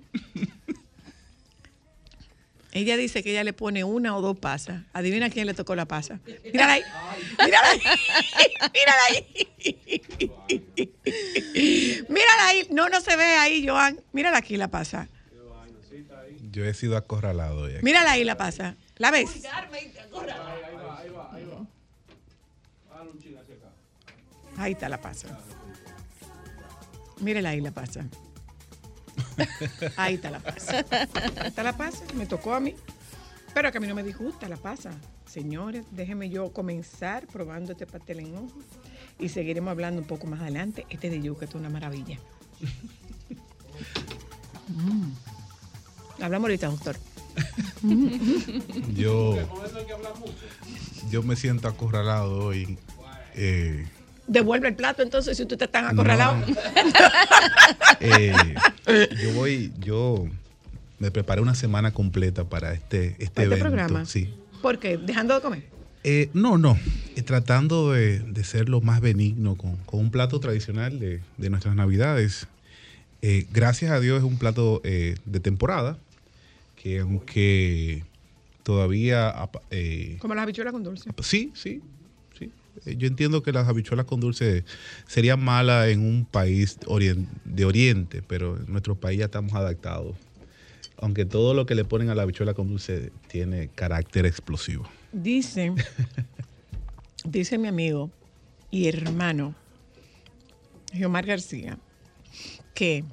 [2.74, 4.82] Ella dice que ella le pone una o dos pasas.
[4.94, 6.20] Adivina quién le tocó la pasa.
[6.52, 6.82] Mírala ahí.
[7.44, 7.80] Mírala ahí.
[8.74, 9.26] Mírala ahí.
[12.08, 12.66] Mírala ahí.
[12.70, 14.00] No, no se ve ahí, Joan.
[14.12, 15.08] Mírala aquí la pasa.
[16.50, 17.82] Yo he sido acorralado aquí.
[17.82, 18.76] Mírala ahí la pasa.
[18.96, 19.42] ¿La ves?
[24.56, 25.38] Ahí está la pasa.
[27.20, 28.06] Mírala ahí la pasa.
[29.96, 30.84] Ahí está la pasa.
[31.40, 32.04] Ahí está la pasa.
[32.14, 32.74] Me tocó a mí.
[33.54, 34.90] Pero que a mí no me disgusta la pasa.
[35.26, 38.54] Señores, déjenme yo comenzar probando este pastel en hoja
[39.18, 40.86] y seguiremos hablando un poco más adelante.
[40.90, 42.18] Este de yuca es una maravilla.
[44.68, 45.12] Mm.
[46.22, 46.96] Hablamos ahorita, doctor.
[48.94, 49.36] Yo,
[51.10, 52.78] yo me siento acorralado hoy.
[53.34, 53.86] Eh,
[54.32, 56.36] Devuelve el plato entonces si tú te estás acorralado.
[58.00, 58.32] eh,
[59.22, 60.26] yo voy, yo
[60.98, 64.04] me preparé una semana completa para este, este ¿Para este programa?
[64.06, 64.32] Sí.
[64.62, 64.96] ¿Por qué?
[64.96, 65.62] ¿Dejando de comer?
[66.04, 66.78] Eh, no, no.
[67.14, 71.50] Eh, tratando de, de ser lo más benigno con, con un plato tradicional de, de
[71.50, 72.46] nuestras navidades.
[73.20, 75.98] Eh, gracias a Dios es un plato de temporada
[76.82, 78.02] que aunque
[78.62, 79.32] todavía...
[79.70, 81.10] eh, Como las habichuelas con dulce.
[81.22, 81.80] Sí, sí,
[82.84, 84.64] Yo entiendo que las habichuelas con dulce
[85.06, 90.16] serían malas en un país orien- de oriente, pero en nuestro país ya estamos adaptados.
[90.96, 94.88] Aunque todo lo que le ponen a la habichuela con dulce tiene carácter explosivo.
[95.12, 95.72] Dice,
[97.24, 98.10] dice mi amigo
[98.70, 99.54] y hermano,
[100.92, 101.78] Geomar García,
[102.74, 103.04] que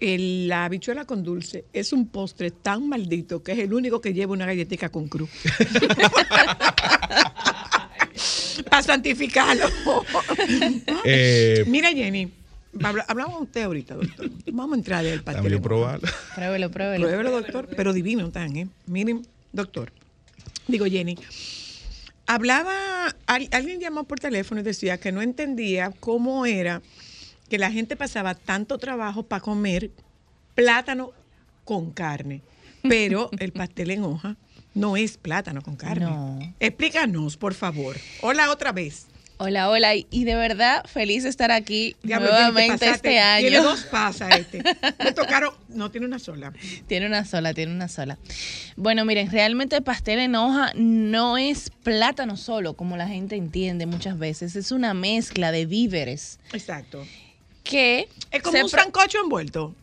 [0.00, 4.12] el- la habichuela con dulce es un postre tan maldito que es el único que
[4.14, 5.30] lleva una galletita con cruz.
[8.72, 9.66] Para santificarlo.
[11.04, 12.32] Eh, Mira, Jenny,
[12.82, 14.30] habla- hablamos de usted ahorita, doctor.
[14.50, 15.60] Vamos a entrar al pastel.
[15.60, 16.08] Probarlo.
[16.34, 17.04] Pruébelo, pruébelo.
[17.06, 17.68] Pruébelo, doctor.
[17.76, 18.68] Pero divino tan, ¿eh?
[18.86, 19.92] Miren, doctor.
[20.68, 21.18] Digo, Jenny.
[22.26, 26.80] Hablaba, al- alguien llamó por teléfono y decía que no entendía cómo era
[27.50, 29.90] que la gente pasaba tanto trabajo para comer
[30.54, 31.10] plátano
[31.64, 32.40] con carne.
[32.88, 34.36] Pero el pastel en hoja
[34.74, 36.06] no es plátano con carne.
[36.06, 36.38] No.
[36.60, 37.96] Explícanos, por favor.
[38.20, 39.06] Hola otra vez.
[39.44, 39.96] Hola, hola.
[39.96, 43.48] Y- de verdad, feliz de estar aquí Diablo, nuevamente este año.
[43.48, 44.62] Tiene dos pasas este.
[45.02, 46.52] Me tocaron, no tiene una sola.
[46.86, 48.18] Tiene una sola, tiene una sola.
[48.76, 53.86] Bueno, miren, realmente el pastel en hoja no es plátano solo, como la gente entiende
[53.86, 54.54] muchas veces.
[54.54, 57.04] Es una mezcla de víveres Exacto.
[57.64, 58.08] que...
[58.30, 59.74] Es como un sancocho envuelto.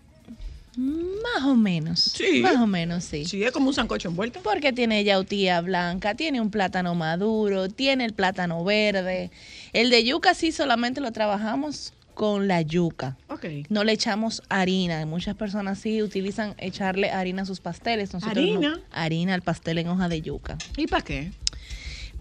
[0.80, 2.00] Más o menos.
[2.00, 2.40] Sí.
[2.42, 3.26] Más o menos, sí.
[3.26, 4.40] Sí, es como un sancocho envuelto.
[4.42, 9.30] Porque tiene yautía blanca, tiene un plátano maduro, tiene el plátano verde.
[9.74, 13.18] El de yuca sí solamente lo trabajamos con la yuca.
[13.28, 13.46] Ok.
[13.70, 15.06] No le echamos harina.
[15.06, 18.14] Muchas personas sí utilizan echarle harina a sus pasteles.
[18.14, 18.52] Nosotros no.
[18.52, 18.80] ¿Harina?
[18.92, 20.58] Harina al pastel en hoja de yuca.
[20.78, 21.32] ¿Y para qué?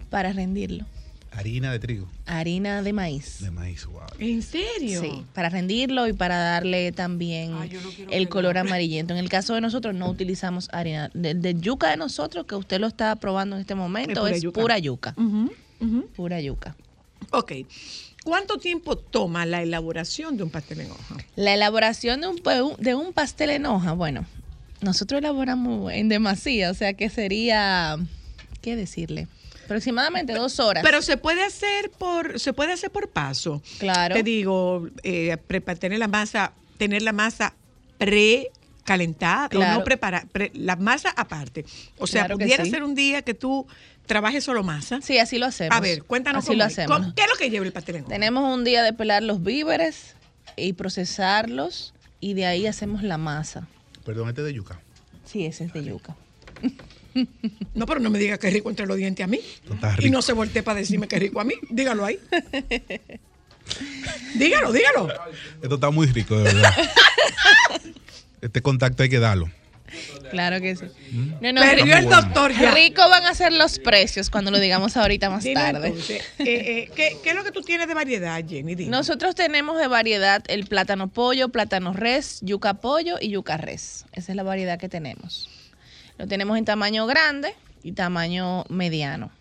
[0.09, 0.85] Para rendirlo.
[1.31, 3.39] Harina de trigo, Harina de maíz.
[3.39, 4.01] de maíz, wow.
[4.19, 5.01] ¿En serio?
[5.01, 7.53] Sí, para rendirlo y para darle también
[8.09, 9.13] el color amarillento.
[9.13, 11.09] En el caso de nosotros no utilizamos harina.
[11.13, 14.41] De, de yuca de nosotros, que usted lo está probando en este momento, pura es
[14.41, 14.61] yuca.
[14.61, 15.15] pura yuca.
[16.15, 16.75] Pura yuca.
[17.31, 17.53] Ok.
[18.23, 21.15] ¿Cuánto tiempo toma la elaboración de un pastel en hoja?
[21.35, 22.41] La elaboración de un,
[22.77, 24.25] de un pastel en hoja, bueno,
[24.81, 27.97] nosotros elaboramos en demasía, o sea que sería,
[28.61, 29.27] ¿qué decirle?
[29.69, 30.83] Aproximadamente dos horas.
[30.83, 33.61] Pero se puede hacer por, se puede hacer por paso.
[33.77, 34.15] Claro.
[34.15, 35.37] Te digo, eh,
[35.79, 37.53] tener la masa, tener la masa
[37.99, 39.77] precalentada o Claro.
[39.77, 41.65] no preparar, la masa aparte.
[41.99, 42.71] O sea, Claro pudiera sí.
[42.71, 43.67] ser un día que tú
[44.07, 45.01] trabajes solo masa.
[45.03, 45.77] Sí, así lo hacemos.
[45.77, 46.97] A ver, cuéntanos Así lo cómo hacemos.
[47.01, 48.05] ¿Cómo- ¿Qué es lo que lleva el pastel en?
[48.05, 50.15] Tenemos un día de pelar los víveres
[50.57, 53.67] y procesarlos y de ahí hacemos la masa.
[54.03, 54.79] Perdón, este es de yuca.
[55.25, 56.15] Sí, ese es de yuca.
[57.73, 59.39] No, pero no me diga que es rico entre los dientes a mí.
[59.99, 61.53] Y no se voltee para decirme que es rico a mí.
[61.69, 62.19] Dígalo ahí.
[64.35, 65.07] dígalo, dígalo.
[65.61, 66.73] Esto está muy rico, de verdad.
[68.41, 69.49] este contacto hay que darlo.
[70.29, 70.85] Claro que sí.
[71.11, 71.29] Mm.
[71.41, 72.69] No, no, Perdió rico- el doctor ya.
[72.75, 75.87] Rico van a ser los precios cuando lo digamos ahorita más Dime tarde.
[75.87, 78.75] entonces, eh, eh, ¿qué, qué es lo que tú tienes de variedad, Jenny?
[78.75, 78.91] Dime.
[78.91, 84.05] Nosotros tenemos de variedad el plátano pollo, plátano res, yuca pollo y yuca res.
[84.11, 85.49] Esa es la variedad que tenemos.
[86.19, 89.31] Lo tenemos en tamaño grande y tamaño mediano.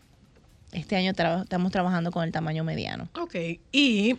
[0.71, 3.09] Este año estamos trabajando con el tamaño mediano.
[3.19, 3.35] Ok,
[3.73, 4.15] ¿y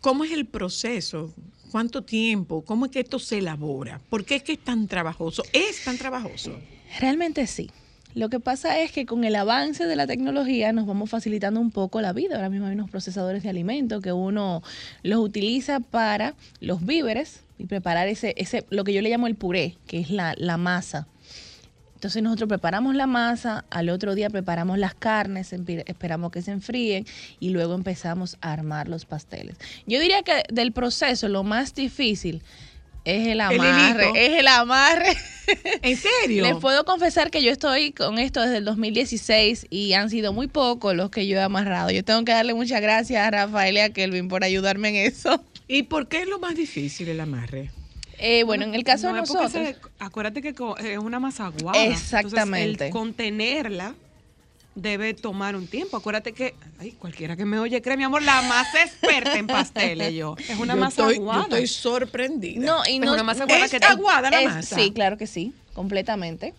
[0.00, 1.34] cómo es el proceso?
[1.72, 2.62] ¿Cuánto tiempo?
[2.64, 4.00] ¿Cómo es que esto se elabora?
[4.08, 5.42] ¿Por qué es que es tan trabajoso?
[5.52, 6.56] ¿Es tan trabajoso?
[7.00, 7.68] Realmente sí.
[8.14, 11.72] Lo que pasa es que con el avance de la tecnología nos vamos facilitando un
[11.72, 12.36] poco la vida.
[12.36, 14.62] Ahora mismo hay unos procesadores de alimentos que uno
[15.02, 19.34] los utiliza para los víveres y preparar ese, ese lo que yo le llamo el
[19.34, 21.08] puré, que es la, la masa.
[22.00, 27.04] Entonces nosotros preparamos la masa, al otro día preparamos las carnes, esperamos que se enfríen
[27.40, 29.56] y luego empezamos a armar los pasteles.
[29.86, 32.42] Yo diría que del proceso lo más difícil
[33.04, 35.14] es el amarre, es el amarre.
[35.82, 36.42] ¿En serio?
[36.42, 40.48] Les puedo confesar que yo estoy con esto desde el 2016 y han sido muy
[40.48, 41.90] pocos los que yo he amarrado.
[41.90, 45.44] Yo tengo que darle muchas gracias a Rafael y a Kelvin por ayudarme en eso.
[45.68, 47.70] ¿Y por qué es lo más difícil el amarre?
[48.22, 51.46] Eh, bueno, en el caso No de es nosotros, se- acuérdate que es una masa
[51.46, 51.82] aguada.
[51.82, 52.86] Exactamente.
[52.86, 53.94] Entonces, el contenerla
[54.74, 55.96] debe tomar un tiempo.
[55.96, 60.12] Acuérdate que, ay, cualquiera que me oye cree, mi amor, la más experta en pasteles
[60.14, 60.36] yo.
[60.48, 61.42] Es una Yo masa estoy- yo aguada.
[61.42, 62.60] estoy sorprendida.
[62.64, 64.76] no, y Es no una masa aguada ¿Es que te- aguada la es- masa?
[64.76, 66.54] Sí, claro que sí, completamente.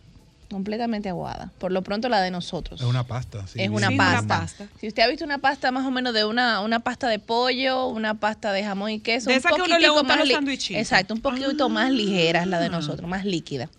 [0.51, 1.51] Completamente aguada.
[1.59, 2.81] Por lo pronto la de nosotros.
[2.81, 3.47] Es una pasta.
[3.47, 4.19] sí, es una Sí, pasta.
[4.19, 4.67] una pasta.
[4.79, 7.87] Si usted ha visto una pasta más o menos de una, una pasta de pollo,
[7.87, 10.69] una pasta de jamón y queso, De un esa que uno le los.
[10.71, 12.69] Exacto, un poquito más ligera es la de Ah.
[12.69, 13.69] nosotros, más líquida.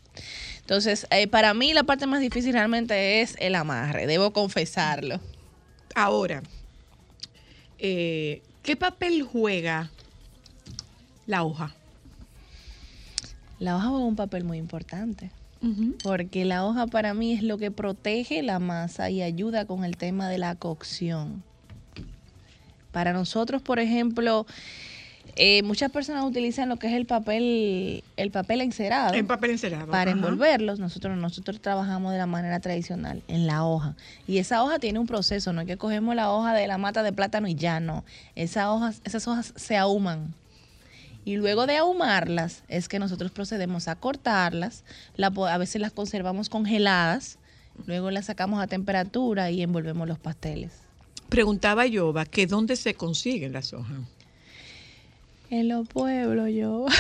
[0.61, 5.21] Entonces, eh, para mí la parte más difícil realmente es el amarre, debo confesarlo.
[5.95, 6.43] Ahora,
[7.79, 9.91] eh, ¿qué papel juega
[11.27, 11.75] la hoja?
[13.59, 15.31] La hoja juega un papel muy importante.
[16.03, 19.97] Porque la hoja para mí es lo que protege la masa y ayuda con el
[19.97, 21.43] tema de la cocción.
[22.91, 24.45] Para nosotros, por ejemplo,
[25.37, 29.15] eh, muchas personas utilizan lo que es el papel, el papel encerado.
[29.15, 29.87] El papel encerado.
[29.87, 30.19] Para ajá.
[30.19, 33.95] envolverlos, nosotros, nosotros trabajamos de la manera tradicional, en la hoja.
[34.27, 37.03] Y esa hoja tiene un proceso, no es que cogemos la hoja de la mata
[37.03, 38.05] de plátano y ya no.
[38.35, 40.35] Esa hojas, esas hojas se ahuman.
[41.25, 44.85] Y luego de ahumarlas es que nosotros procedemos a cortarlas,
[45.17, 47.39] la a veces las conservamos congeladas,
[47.87, 50.73] luego las sacamos a temperatura y envolvemos los pasteles.
[51.29, 53.99] Preguntaba Yoba que dónde se consiguen las hojas.
[55.53, 56.87] En los pueblos, yo.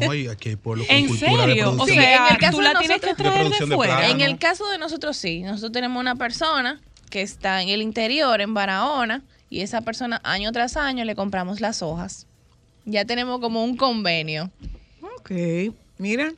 [0.00, 1.70] No, y aquí hay pueblos con ¿En cultura serio?
[1.70, 1.98] O producción.
[1.98, 4.08] sea, en el caso tú de la tienes que traer de, fuera.
[4.08, 8.40] En el caso de nosotros sí, nosotros tenemos una persona que está en el interior,
[8.40, 12.27] en Barahona, y esa persona año tras año le compramos las hojas.
[12.90, 14.50] Ya tenemos como un convenio.
[15.18, 15.30] Ok,
[15.98, 16.32] mira,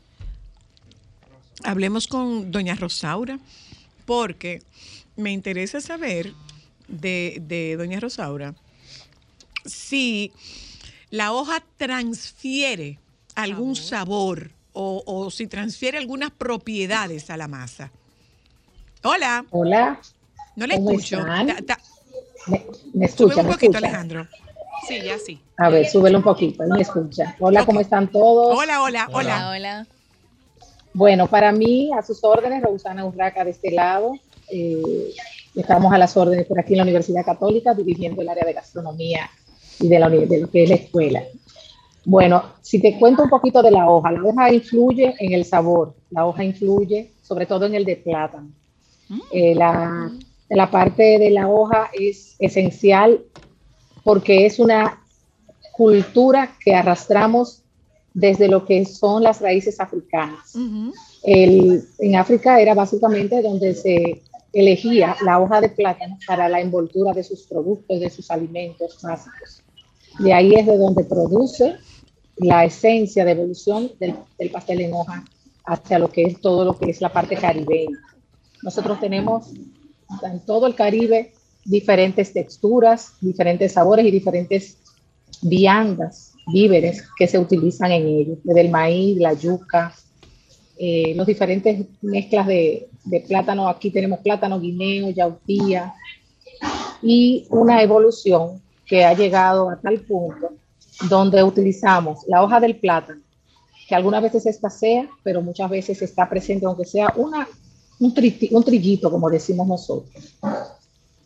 [1.63, 3.39] hablemos con doña Rosaura,
[4.05, 4.61] porque
[5.17, 6.33] me interesa saber
[6.89, 8.55] de, de doña Rosaura
[9.65, 10.33] si
[11.11, 12.99] la hoja transfiere
[13.37, 17.93] algún sabor o, o si transfiere algunas propiedades a la masa.
[19.05, 20.01] Hola, Hola,
[20.57, 21.21] no le ¿cómo escucho.
[21.21, 21.47] están?
[21.47, 21.81] Ta- ta-
[22.49, 23.79] me, me sube escucha, un me poquito, escucha.
[23.79, 24.27] Alejandro.
[24.89, 25.41] Sí, ya sí.
[25.61, 27.37] A ver, súbelo un poquito, ahí me escucha.
[27.39, 28.59] Hola, ¿cómo están todos?
[28.59, 29.87] Hola, hola, Hola, hola.
[30.95, 34.15] Bueno, para mí, a sus órdenes, Rosana Urraca de este lado.
[34.51, 35.13] Eh,
[35.55, 39.29] estamos a las órdenes por aquí en la Universidad Católica, dirigiendo el área de gastronomía
[39.79, 41.23] y de, la, de lo que es la escuela.
[42.07, 45.95] Bueno, si te cuento un poquito de la hoja, la hoja influye en el sabor,
[46.09, 48.49] la hoja influye sobre todo en el de plátano.
[49.31, 50.11] Eh, la,
[50.49, 53.21] la parte de la hoja es esencial
[54.03, 54.97] porque es una
[55.81, 57.63] cultura que arrastramos
[58.13, 60.53] desde lo que son las raíces africanas.
[61.23, 64.21] El- en África era básicamente donde se
[64.53, 69.63] elegía la hoja de plátano para la envoltura de sus productos, de sus alimentos básicos.
[70.19, 71.77] De ahí es de donde produce
[72.37, 75.25] la esencia de evolución del, del pastel en hoja
[75.65, 77.99] hacia lo que es todo lo que es la parte caribeña.
[78.63, 79.47] Nosotros tenemos
[80.23, 81.33] en todo el Caribe
[81.65, 84.77] diferentes texturas, diferentes sabores y diferentes
[85.43, 89.95] viandas, víveres que se utilizan en ellos, desde el maíz, la yuca,
[90.79, 92.89] eh, los diferentes mezclas de,
[93.29, 93.69] plátano.
[93.69, 95.95] Aquí tenemos plátano guineo, yautía
[97.03, 100.53] y una evolución que ha llegado a tal punto
[101.09, 103.21] donde utilizamos la hoja del plátano,
[103.89, 107.49] que algunas veces escasea, pero muchas veces está presente, aunque sea una,
[107.99, 110.39] un trillito, como decimos nosotros.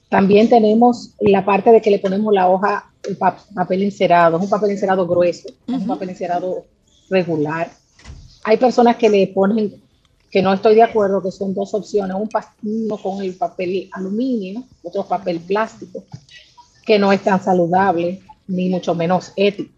[0.09, 4.43] También tenemos la parte de que le ponemos la hoja, el pa- papel encerado, es
[4.45, 6.65] un papel encerado grueso, es un papel encerado
[7.11, 7.71] regular.
[8.45, 9.83] Hay personas que le ponen,
[10.31, 12.29] que no estoy de acuerdo, que son dos opciones, un
[12.63, 16.05] uno con el papel aluminio, otro papel plástico,
[16.85, 19.73] que no es tan saludable, ni mucho menos ético.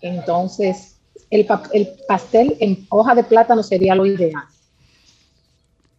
[0.00, 0.96] Entonces,
[1.30, 4.44] el, pa- el pastel en hoja de plátano sería lo ideal.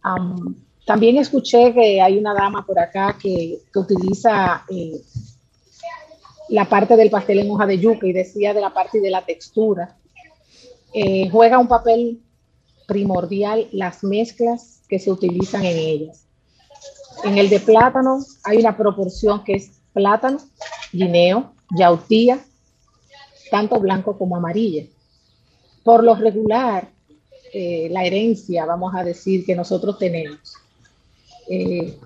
[0.02, 5.00] Am, también escuché que hay una dama por acá que, que utiliza eh,
[6.48, 9.24] la parte del pastel en hoja de yuca y decía de la parte de la
[9.24, 9.96] textura.
[10.92, 12.20] Eh, juega un papel
[12.86, 16.26] primordial las mezclas que se utilizan en ellas.
[17.24, 20.38] En el de plátano hay una proporción que es plátano,
[20.92, 22.38] guineo, yautía,
[23.50, 24.84] tanto blanco como amarilla.
[25.82, 26.88] Por lo regular,
[27.52, 30.54] eh, la herencia, vamos a decir, que nosotros tenemos,
[31.48, 31.96] eh,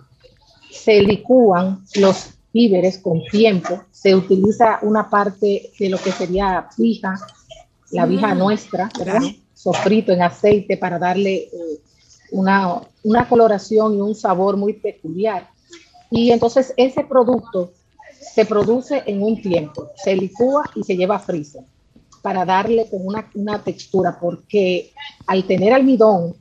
[0.70, 7.14] se licúan los víveres con tiempo, se utiliza una parte de lo que sería fija,
[7.90, 9.20] la vija Mm, nuestra, ¿verdad?
[9.54, 11.50] Sofrito en aceite para darle eh,
[12.31, 15.48] una, una coloración y un sabor muy peculiar.
[16.10, 17.73] Y entonces ese producto
[18.35, 21.62] se produce en un tiempo, se licúa y se lleva a freezer
[22.23, 24.92] para darle con una, una textura, porque
[25.27, 26.35] al tener almidón,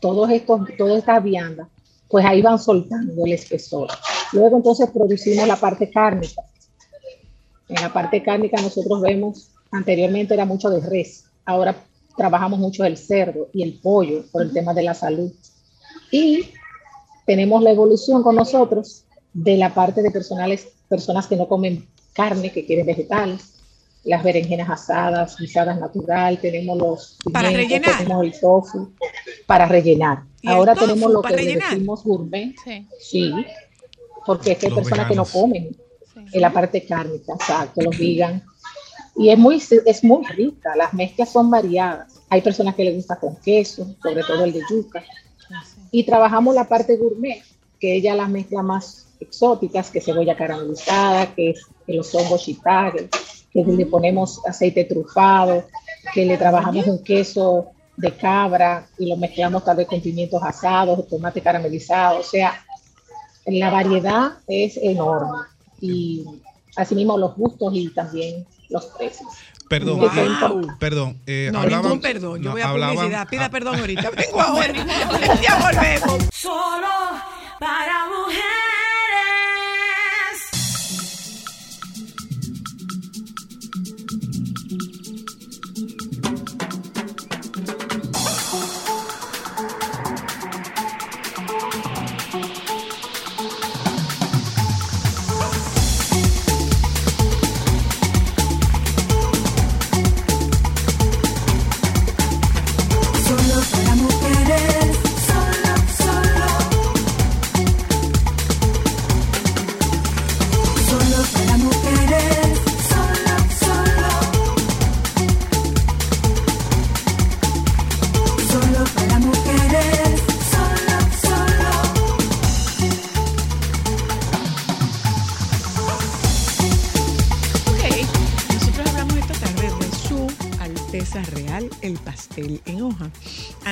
[0.00, 1.68] todos estos, todas estas viandas,
[2.08, 3.88] pues ahí van soltando el espesor.
[4.32, 6.42] Luego entonces producimos la parte cárnica.
[7.68, 11.76] En la parte cárnica nosotros vemos, anteriormente era mucho de res, ahora
[12.16, 15.30] trabajamos mucho el cerdo y el pollo por el tema de la salud.
[16.10, 16.50] Y
[17.26, 19.04] tenemos la evolución con nosotros
[19.34, 23.54] de la parte de personales, personas que no comen carne, que quieren vegetales.
[24.04, 27.98] las berenjenas asadas, guisadas natural, tenemos los Para rellenar.
[27.98, 28.92] tenemos el tofu
[29.46, 30.22] para rellenar.
[30.40, 31.70] ¿Y el Ahora tofu tenemos lo que le rellenar?
[31.74, 32.86] decimos gourmet, Sí.
[33.00, 33.32] sí,
[34.28, 35.32] porque es que hay Los personas que no veganos.
[35.32, 35.76] comen
[36.34, 38.44] en la parte cárnica, exacto, los vegan.
[39.16, 39.56] Y es muy,
[39.86, 42.20] es muy rica, las mezclas son variadas.
[42.28, 45.02] Hay personas que les gusta con queso, sobre todo el de yuca.
[45.90, 47.42] Y trabajamos la parte gourmet,
[47.80, 53.08] que ella las mezcla más exóticas, que cebolla caramelizada, que es que los hongos shiitake,
[53.50, 55.64] que le ponemos aceite trufado,
[56.12, 61.08] que le trabajamos un queso de cabra y lo mezclamos tal vez con pimientos asados,
[61.08, 62.62] tomate caramelizado, o sea,
[63.50, 65.38] la variedad es enorme
[65.80, 66.24] y
[66.76, 69.28] asimismo los gustos y también los precios.
[69.68, 70.08] Perdón, Wow.
[70.08, 71.20] eh, perdón.
[71.26, 72.38] eh, No, hablaban- ningún perdón.
[72.38, 73.28] Yo no, voy a hablaban- publicidad.
[73.28, 74.10] Pida ah, perdón ahorita.
[74.16, 74.72] Vengo ahora.
[75.42, 76.24] ya volvemos.
[76.32, 76.88] Solo
[77.60, 78.67] para mujeres.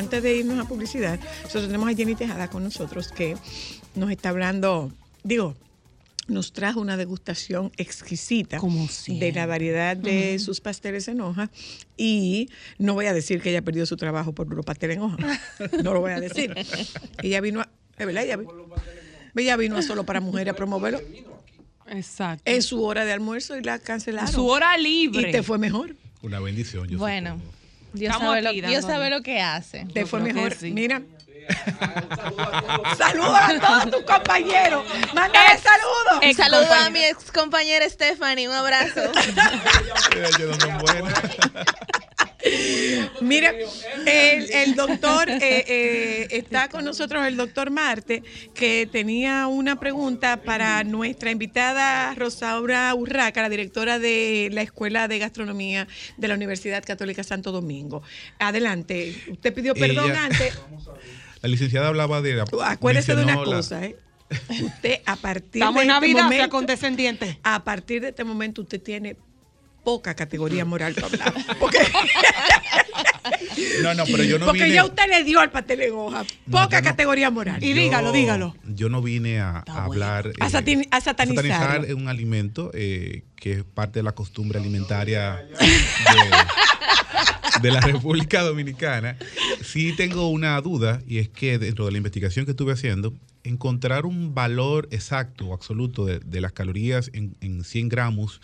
[0.07, 3.36] Antes de irnos a publicidad, nosotros tenemos a Jenny Tejada con nosotros que
[3.96, 4.92] nos está hablando,
[5.24, 5.57] digo,
[6.28, 8.61] nos trajo una degustación exquisita
[9.09, 11.50] de la variedad de sus pasteles en hoja
[11.96, 15.16] y no voy a decir que ella perdió su trabajo por los pasteles en hoja,
[15.82, 16.54] no lo voy a decir.
[17.20, 18.38] Ella vino a, es verdad, ella,
[19.34, 21.00] ella vino a solo para mujeres a promoverlo
[21.88, 22.44] Exacto.
[22.44, 24.28] en su hora de almuerzo y la cancelaron.
[24.28, 25.30] En su hora libre.
[25.30, 25.96] Y te fue mejor.
[26.22, 26.86] Una bendición.
[26.86, 27.40] Yo Bueno,
[27.97, 28.94] Dios sabe, lo, aquí Dios dándole.
[28.94, 29.86] sabe lo que hace.
[29.92, 30.55] Te fue mejor.
[30.55, 30.72] sí.
[30.72, 31.03] Mira.
[32.99, 34.84] Saludos a todos tus compañeros.
[35.14, 36.24] Mándale saludos.
[36.24, 39.03] Un saludo a mi ex compañera Stephanie, un abrazo.
[43.20, 43.53] Mira,
[44.07, 48.22] el, el doctor, eh, eh, está con nosotros el doctor Marte,
[48.55, 55.18] que tenía una pregunta para nuestra invitada Rosaura Urraca, la directora de la Escuela de
[55.18, 58.03] Gastronomía de la Universidad Católica Santo Domingo.
[58.39, 60.59] Adelante, usted pidió perdón Ella- antes.
[61.43, 62.45] La licenciada hablaba de la.
[62.64, 63.97] Acuérdese de una la- cosa, ¿eh?
[64.62, 67.39] Usted a partir Estamos de en este Navidad, sea momento, condescendiente.
[67.45, 69.16] a partir de este momento usted tiene
[69.87, 71.32] poca categoría moral para hablar.
[71.61, 71.78] Porque,
[73.84, 74.74] No, no, pero yo no porque vine.
[74.74, 76.24] ya usted le dio al pastel en hoja.
[76.51, 77.62] Poca no- categoría moral.
[77.62, 78.57] Y dígalo, dígalo.
[78.66, 80.32] Yo no vine a, a hablar.
[80.41, 81.97] A satin- a satanizarlo.
[81.97, 86.30] un alimento eh, que es parte de la costumbre alimentaria de,
[87.62, 89.16] de la República Dominicana.
[89.62, 93.14] Sí tengo una duda y es que dentro de la investigación que estuve haciendo,
[93.45, 98.41] encontrar un valor exacto o absoluto de, de las calorías en, en 100 gramos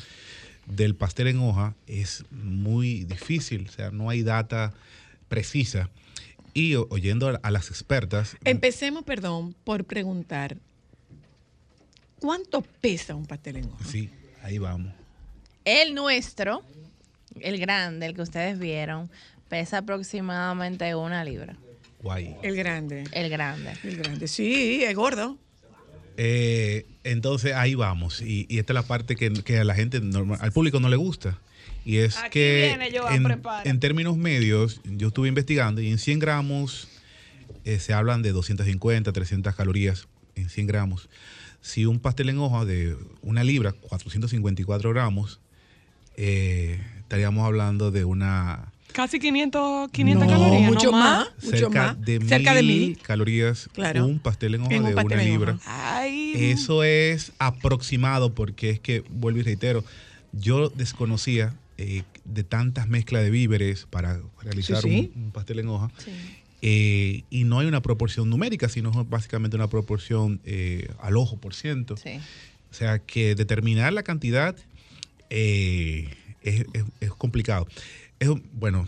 [0.76, 3.66] del pastel en hoja es muy difícil.
[3.68, 4.72] O sea, no hay data
[5.28, 5.90] precisa.
[6.54, 10.56] Y oyendo a- a las expertas, Empecemos, perdón, por preguntar.
[12.18, 13.84] ¿Cuánto pesa un pastel en hoja?
[13.84, 14.10] Sí,
[14.42, 14.92] ahí vamos.
[15.64, 16.62] El nuestro,
[17.40, 19.10] el grande, el que ustedes vieron,
[19.48, 21.56] pesa aproximadamente una libra.
[22.02, 22.36] Guay.
[22.42, 23.04] El grande.
[23.12, 23.72] El grande.
[23.84, 24.28] El grande.
[24.28, 25.38] Sí, es gordo.
[26.16, 28.20] Eh, entonces ahí vamos.
[28.22, 30.88] Y, y esta es la parte que, que a la gente, normal- al público no
[30.88, 31.38] le gusta.
[31.84, 36.18] Y es Aquí que viene en, en términos medios, yo estuve investigando y en 100
[36.20, 36.88] gramos
[37.64, 41.08] eh, se hablan de 250, 300 calorías en 100 gramos.
[41.60, 45.40] Si un pastel en hoja de una libra, 454 gramos,
[46.16, 50.70] eh, estaríamos hablando de una Casi 500, 500 No, calorías.
[50.70, 51.28] mucho no más.
[51.42, 52.00] Mucho cerca más.
[52.00, 52.98] de Cerca de mil mil.
[52.98, 54.06] calorías Claro.
[54.06, 55.58] un pastel en hoja En un de una libra.
[55.66, 56.32] Ay.
[56.36, 59.84] Eso es aproximado porque es que, vuelvo y reitero,
[60.32, 65.12] yo desconocía eh, de tantas mezclas de víveres para realizar Sí, sí.
[65.16, 65.90] Un, un pastel en hoja.
[66.64, 71.54] Eh, y no hay una proporción numérica, sino básicamente una proporción eh, al ojo por
[71.54, 71.94] ciento.
[71.94, 74.54] O sea que determinar la cantidad
[75.30, 76.08] eh,
[76.42, 77.66] es, es- es complicado.
[78.22, 78.86] Es, un- bueno,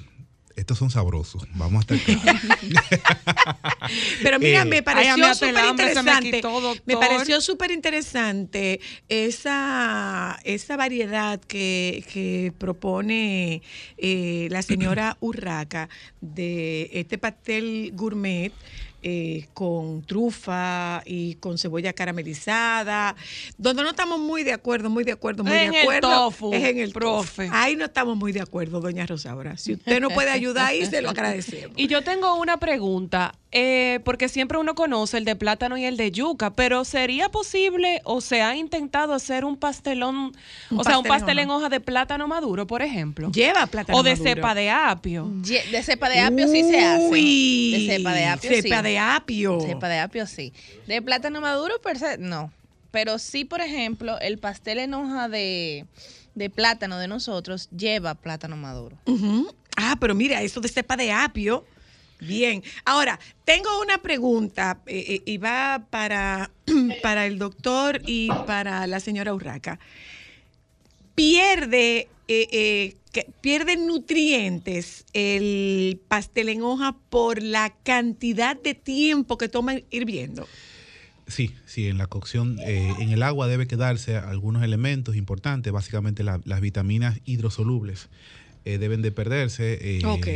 [0.56, 1.44] estos son sabrosos.
[1.54, 2.42] Vamos a estar claros.
[4.22, 6.42] Pero mira, Eh, me pareció hasta súper me interesante.
[6.86, 13.62] Me pareció súper interesante esa, esa variedad que, que propone
[13.98, 15.88] eh, la señora Urraca
[16.20, 18.52] de este pastel gourmet.
[19.06, 23.14] Eh, con trufa y con cebolla caramelizada,
[23.58, 26.10] donde no estamos muy de acuerdo, muy de acuerdo, muy En de el acuerdo.
[26.10, 27.46] tofu, es en el profe.
[27.48, 27.54] tofu.
[27.56, 29.58] Ahí no estamos muy de acuerdo, doña Rosaura.
[29.58, 31.76] Si usted no puede ayudar ahí, se lo agradecemos.
[31.78, 35.96] Y yo tengo una pregunta, eh, porque siempre uno conoce el de plátano y el
[35.96, 40.32] de yuca, pero ¿sería posible o se ha intentado hacer un pastelón,
[40.72, 41.68] Un o sea, un pastel en hoja.
[41.68, 43.30] de plátano maduro, por ejemplo?
[43.30, 44.28] Lleva plátano O de maduro.
[44.34, 45.30] cepa de apio.
[45.44, 47.08] Ye- De cepa de apio sí se hace.
[47.08, 48.82] Uy, de cepa de apio cepa sí.
[48.82, 49.60] de apio.
[49.60, 50.52] Cepa de apio sí.
[50.88, 52.50] De plátano maduro per se, no.
[52.90, 55.84] Pero sí, por ejemplo, el pastel en hoja de,
[56.34, 58.96] de plátano de nosotros lleva plátano maduro.
[59.76, 61.64] Ah, pero mira, eso de cepa de apio.
[62.26, 62.62] Bien.
[62.84, 66.50] Ahora, tengo una pregunta eh, eh, y va para,
[67.02, 69.78] para el doctor y para la señora Urraca.
[71.14, 79.74] Pierde, eh, eh, nutrientes el pastel en hoja por la cantidad de tiempo que toma
[79.90, 80.48] hirviendo.
[81.26, 86.40] Sí, sí, en la cocción, en el agua debe quedarse algunos elementos importantes, básicamente la-
[86.44, 88.08] las vitaminas hidrosolubles
[88.64, 89.78] eh, deben de perderse.
[89.80, 90.26] eh, Ok.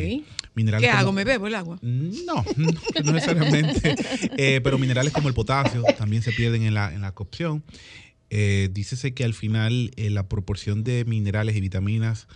[0.54, 1.12] Minerales ¿Qué como- hago?
[1.12, 1.78] ¿Me bebo el agua?
[1.82, 2.72] No, no,
[3.04, 3.94] no necesariamente.
[4.36, 7.62] Eh, pero minerales como el potasio también se pierden en la, en la cocción.
[8.30, 12.26] Eh, dícese que al final la proporción de minerales y vitaminas,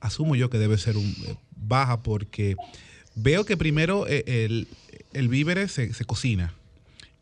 [0.00, 1.14] asumo yo que debe ser un,
[1.56, 2.56] baja porque
[3.14, 4.66] veo que primero el,
[5.12, 6.52] el víveres se, se cocina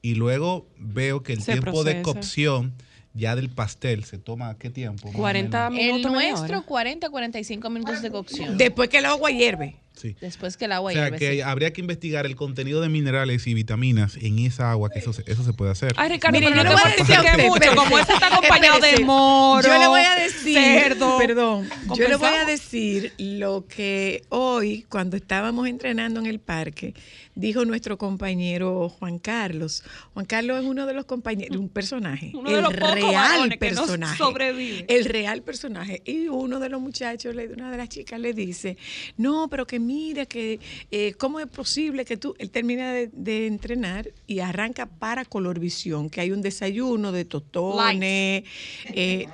[0.02, 2.72] y luego veo que el Se tiempo de cocción
[3.14, 5.08] ya del pastel se toma qué tiempo?
[5.08, 5.84] Más o 40 menos.
[5.84, 6.66] El minutos, media nuestro, hora.
[6.66, 8.56] 40 45 minutos de cocción.
[8.56, 9.76] Después que el agua hierve.
[10.00, 10.16] Sí.
[10.20, 11.40] Después que el agua O sea, hierve, que sí.
[11.42, 15.24] habría que investigar el contenido de minerales y vitaminas en esa agua, que eso, se-
[15.30, 15.92] eso se puede hacer.
[15.96, 18.12] Ay, Ricardo, pero yo no le te voy a decir usted, mucho, espérese, como ese
[18.14, 21.18] está acompañado de moro, Yo le voy a decir, cerdo.
[21.18, 26.94] perdón, yo le voy a decir lo que hoy, cuando estábamos entrenando en el parque,
[27.34, 29.82] dijo nuestro compañero Juan Carlos.
[30.14, 33.12] Juan Carlos es uno de los compañeros, un personaje, Uno de el los pocos real
[33.12, 34.84] varones que no personaje, sobrevive.
[34.88, 36.02] el real personaje.
[36.04, 38.76] Y uno de los muchachos, le- una de las chicas le dice,
[39.16, 40.60] no, pero que mira, que
[40.90, 46.10] eh, cómo es posible que tú, él termina de, de entrenar y arranca para Colorvisión,
[46.10, 48.44] que hay un desayuno de tostones,
[48.92, 49.26] eh,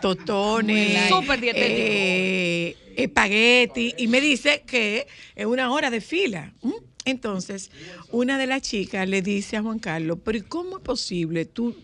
[1.09, 1.89] Súper dietético.
[1.89, 6.55] eh, espagueti, y me dice que es una hora de fila.
[7.05, 7.71] Entonces,
[8.11, 11.45] una de las chicas le dice a Juan Carlos, pero ¿y cómo es posible?
[11.45, 11.77] Tú,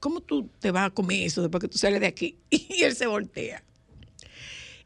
[0.00, 2.38] ¿Cómo tú te vas a comer eso después que tú sales de aquí?
[2.50, 3.64] Y él se voltea.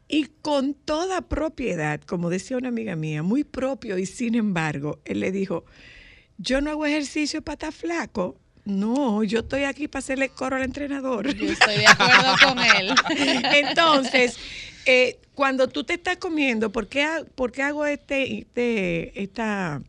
[0.07, 5.21] Y con toda propiedad, como decía una amiga mía, muy propio y sin embargo, él
[5.21, 5.65] le dijo,
[6.37, 8.37] yo no hago ejercicio para estar flaco.
[8.65, 11.33] No, yo estoy aquí para hacerle coro al entrenador.
[11.35, 12.93] Yo estoy de acuerdo con él.
[13.55, 14.37] Entonces,
[14.85, 19.81] eh, cuando tú te estás comiendo, ¿por qué, por qué hago este, este- esta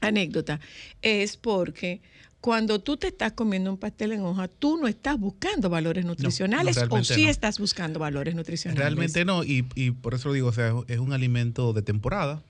[0.00, 0.60] anécdota?
[1.02, 2.00] Es porque
[2.40, 6.76] cuando tú te estás comiendo un pastel en hoja, tú no estás buscando valores nutricionales
[6.88, 7.30] o sí no.
[7.30, 8.80] estás buscando valores nutricionales.
[8.80, 12.40] Realmente no, y, y por eso lo digo, o sea, es un alimento de temporada.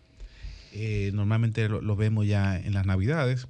[0.73, 3.47] Eh, normalmente lo, lo vemos ya en las navidades.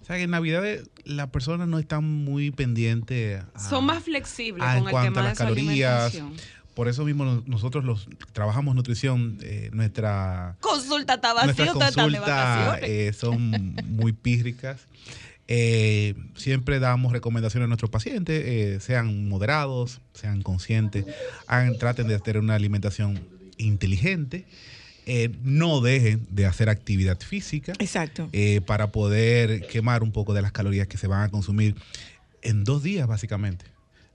[0.00, 4.62] O sea que en navidades las personas no están muy pendientes a, Son más flexibles
[4.64, 6.18] a- en con el cuanto tema a de las su calorías.
[6.74, 11.90] Por eso mismo nos- nosotros los trabajamos nutrición, eh, nuestra Consulta está vacía, Nuestras ustedes
[11.90, 12.90] están de consultas vacaciones.
[12.90, 14.80] eh, son muy pírricas.
[15.52, 21.04] Eh, siempre damos recomendaciones a nuestros pacientes, eh, sean moderados, sean conscientes,
[21.48, 23.18] hagan- traten de tener una alimentación
[23.58, 24.44] inteligente,
[25.06, 28.28] eh, no dejen de hacer actividad física Exacto.
[28.32, 31.74] eh, para poder quemar un poco de las calorías que se van a consumir
[32.42, 33.64] en dos días básicamente.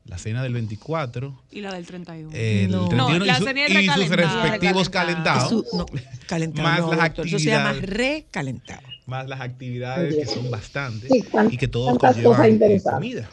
[0.06, 2.30] La cena del 24 Y la del 31.
[2.32, 2.88] el No.
[2.88, 5.86] 31 No, y, la su- cena y sus respectivos calentados, no,
[6.28, 6.68] calentado.
[6.68, 7.98] Más no, las doctor, Eso se llama actividades.
[7.98, 8.82] recalentado.
[9.08, 13.30] más las actividades que son bastantes Sí, tan- y que todos conllevan eh, comida.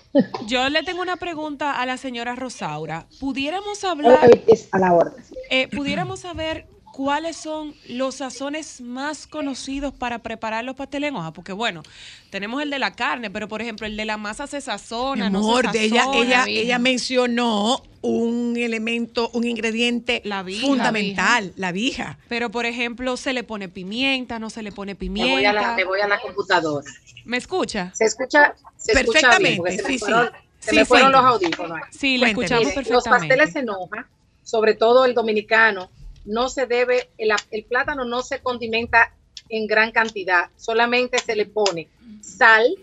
[0.47, 3.07] Yo le tengo una pregunta a la señora Rosaura.
[3.21, 5.23] ¿Pudiéramos hablar, es a la orden.
[5.51, 11.33] eh, pudiéramos saber cuáles son los sazones más conocidos para preparar los pasteles en hoja?
[11.33, 11.83] Porque bueno,
[12.31, 15.31] tenemos el de la carne, pero por ejemplo el de la masa se Mi sazona,
[15.31, 20.67] no amor, se de ella, ella, ella mencionó un elemento, un ingrediente La vija.
[20.67, 22.19] fundamental, la vija.
[22.29, 25.33] Pero por ejemplo se le pone pimienta, no se le pone Me pimienta.
[25.33, 26.87] voy, a la, me voy a la computadora.
[27.25, 27.91] ¿Me escucha?
[27.95, 29.99] Se escucha, se escucha Perfectamente, bien, se sí, me sí.
[29.99, 30.31] fueron,
[30.61, 31.79] se Sí, me fueron los audífonos.
[31.91, 33.29] Sí, le escuchamos Mire, los perfectamente.
[33.37, 34.09] pasteles en hoja,
[34.43, 35.91] sobre todo el dominicano,
[36.25, 39.13] no se debe, el, el plátano no se condimenta
[39.49, 41.89] en gran cantidad, solamente se le pone
[42.23, 42.75] sal,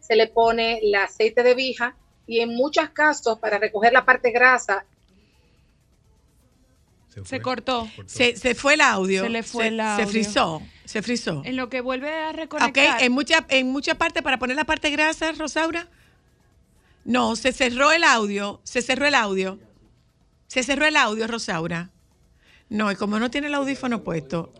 [0.00, 1.96] se le pone el aceite de vija
[2.26, 4.84] y en muchos casos para recoger la parte grasa
[7.24, 7.88] Se cortó.
[8.06, 9.22] Se, se fue el audio.
[9.24, 10.08] Se le fue el Se audio.
[10.08, 10.62] frizó.
[10.84, 11.42] Se frizó.
[11.44, 13.02] En lo que vuelve a Ok, reconectar.
[13.02, 15.88] en mucha, en mucha parte, para poner la parte grasa, Rosaura.
[17.04, 18.60] No, se cerró el audio.
[18.64, 19.58] Se cerró el audio.
[20.46, 21.90] Se cerró el audio, Rosaura.
[22.70, 24.52] No, y como no tiene el audífono puesto,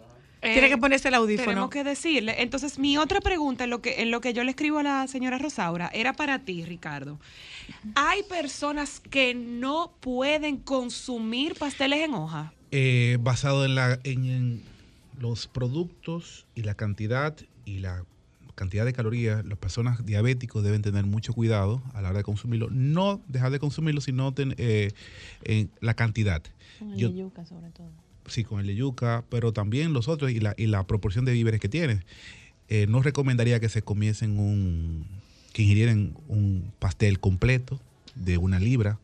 [0.42, 1.48] tiene Eh, que ponerse el audífono.
[1.50, 2.42] Tenemos que decirle.
[2.42, 5.06] Entonces, mi otra pregunta en lo que en lo que yo le escribo a la
[5.06, 7.18] señora Rosaura era para ti, Ricardo.
[7.94, 12.52] Hay personas que no pueden consumir pasteles en hoja.
[12.72, 14.62] Eh, basado en, la, en, en
[15.18, 18.04] los productos y la cantidad y la
[18.54, 22.68] cantidad de calorías, las personas diabéticos deben tener mucho cuidado a la hora de consumirlo.
[22.70, 24.90] No dejar de consumirlo, sino ten- eh,
[25.44, 26.42] en la cantidad.
[26.80, 27.90] Con el Yo- de yuca, sobre todo.
[28.26, 31.32] sí, con el de yuca, pero también los otros y la, y la proporción de
[31.32, 32.00] víveres que tienes.
[32.68, 35.06] Eh, no recomendaría que se comiesen un,
[35.52, 37.78] que ingirieran un pastel completo
[38.16, 38.98] de una libra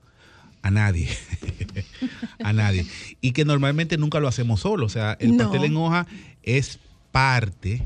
[0.63, 1.09] a nadie.
[2.45, 2.87] a nadie.
[3.21, 4.87] Y que normalmente nunca lo hacemos solo.
[4.87, 5.45] O sea, el No.
[5.45, 6.07] pastel en hoja
[6.43, 6.79] es
[7.13, 7.83] parte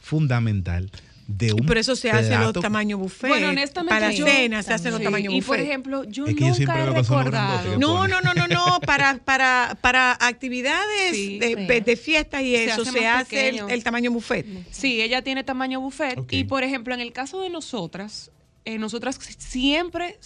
[0.00, 0.90] fundamental
[1.26, 3.28] de un Por eso se hace los tamaños buffet.
[3.28, 5.46] Bueno, honestamente, Para yo- cena se hacen los tamaños Y buffet.
[5.48, 7.78] por ejemplo, yo Es que yo siempre nunca he recordado.
[7.78, 11.38] No, no, no, no, no, para, para, para actividades Sí.
[11.38, 11.80] de, Sí.
[11.80, 14.46] de fiesta y Se eso hace se hace el, tamaño buffet.
[14.70, 16.20] Sí, ella tiene tamaño buffet.
[16.30, 18.30] Y por ejemplo, en el caso de nosotras,
[18.64, 20.18] eh, nosotras siempre,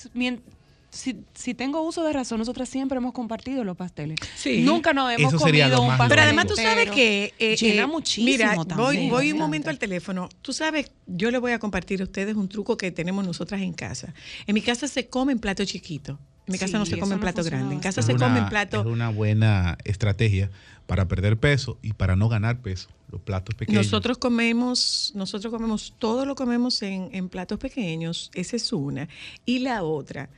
[0.91, 4.19] si, si tengo uso de razón, nosotras siempre hemos compartido los pasteles.
[4.37, 4.63] Sí.
[4.63, 6.09] Nunca nos hemos Eso comido un pastel.
[6.09, 8.77] Pero además tú sabes que eh, llena eh, muchísimo Mira, también.
[8.79, 10.29] voy, voy un momento al teléfono.
[10.43, 13.73] Tú sabes, yo le voy a compartir a ustedes un truco que tenemos nosotras en
[13.73, 14.13] casa.
[14.47, 16.19] En mi casa se come en plato chiquito.
[16.47, 17.75] En mi casa Sí, no se come en no plato grande.
[17.75, 18.81] En casa Es se come en una- plato.
[18.81, 20.51] Es una buena estrategia
[20.87, 22.89] para perder peso y para no ganar peso.
[23.13, 23.85] Los platos pequeños.
[23.87, 29.09] Nosotros comemos, nosotros comemos, todo lo comemos en, en platos pequeños, esa es una.
[29.45, 30.31] Y la otra,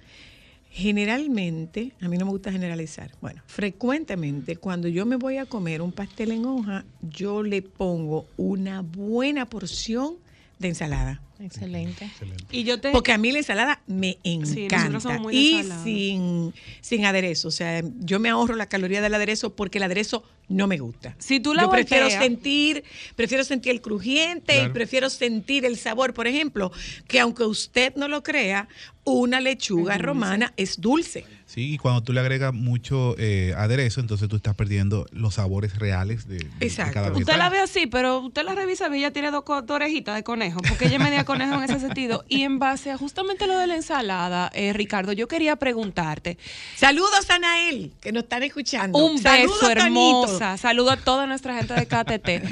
[0.73, 5.83] generalmente, a mí no me gusta generalizar, bueno, frecuentemente cuando yo me voy a comer
[5.83, 10.17] un pastel en hoja, yo le pongo una buena porción
[10.63, 11.21] de ensalada.
[11.39, 12.09] Excelente.
[12.51, 15.01] Y yo te, Porque a mí la ensalada me encanta.
[15.01, 15.85] somos muy de y ensalada.
[15.85, 17.49] sin, sin aderezo.
[17.49, 21.17] O sea, yo me ahorro la caloría del aderezo porque el aderezo no me gusta.
[21.19, 22.85] Si tú la yo prefiero sentir,
[23.17, 26.15] prefiero sentir el crujiente y prefiero sentir el sabor.
[26.15, 26.71] Por ejemplo,
[27.09, 28.69] que aunque usted no lo crea,
[29.05, 31.25] una lechuga Es romana es dulce.
[31.53, 35.79] Sí, y cuando tú le agregas mucho eh, aderezo, entonces tú estás perdiendo los sabores
[35.79, 37.13] reales de, de- de Exacto.
[37.19, 40.61] Usted la ve así, pero usted la revisa y ella tiene dos, orejitas de conejo,
[40.67, 42.25] porque ella es media conejo en ese sentido.
[42.27, 46.39] Y en base a justamente lo de la ensalada, eh, Ricardo, yo quería preguntarte.
[46.75, 48.99] Saludos a Nael, que nos están escuchando.
[48.99, 50.25] Un Saludos, beso, Tonito.
[50.25, 50.57] hermosa.
[50.57, 52.47] Saludo a toda nuestra gente de KTT.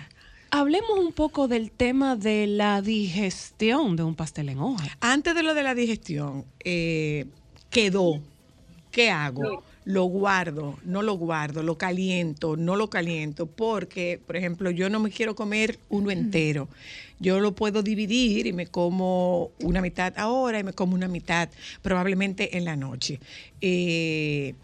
[0.50, 4.96] Hablemos un poco del tema de la digestión de un pastel en hoja.
[5.00, 7.26] Antes de lo de la digestión, eh,
[7.68, 8.22] quedó.
[8.96, 9.62] ¿Qué hago?
[9.84, 15.00] Lo guardo, no lo guardo, lo caliento, no lo caliento, porque, por ejemplo, yo no
[15.00, 16.66] me quiero comer uno entero.
[17.20, 21.50] Yo lo puedo dividir y me como una mitad ahora y me como una mitad
[21.82, 23.20] probablemente en la noche.
[23.60, 24.54] Eh,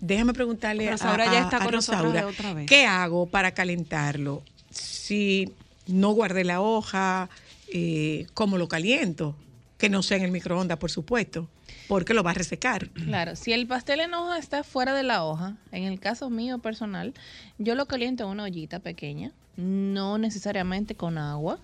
[0.00, 2.66] déjame preguntarle Rosaura a, ya a- está a con Rosaura, otra vez.
[2.66, 4.42] ¿qué hago para calentarlo?
[4.70, 5.50] Si
[5.86, 7.28] no guardé la hoja,
[7.72, 9.36] eh, ¿cómo lo caliento?
[9.76, 11.46] Que no sea en el microondas, por supuesto,
[11.88, 12.88] porque lo va a resecar.
[12.90, 16.58] Claro, si el pastel en hoja está fuera de la hoja, en el caso mío
[16.58, 17.14] personal,
[17.58, 21.58] yo lo caliento en una ollita pequeña, no necesariamente con agua.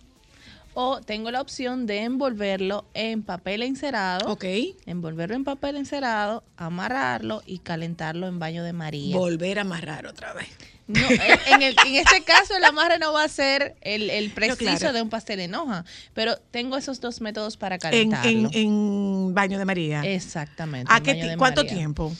[0.74, 4.30] O tengo la opción de envolverlo en papel encerado.
[4.32, 4.44] Ok.
[4.86, 9.16] Envolverlo en papel encerado, amarrarlo y calentarlo en baño de María.
[9.16, 10.48] Volver a amarrar otra vez.
[10.86, 14.56] No, en, el- en este caso el amarre no va a ser el, el preciso
[14.78, 14.92] claro.
[14.92, 18.50] de un pastel en hoja, pero tengo esos dos métodos para En, calentarlo.
[18.52, 20.02] en, en baño de María.
[20.02, 20.92] Exactamente.
[20.92, 21.76] ¿A qué baño ti- de ¿Cuánto María.
[21.76, 22.12] tiempo?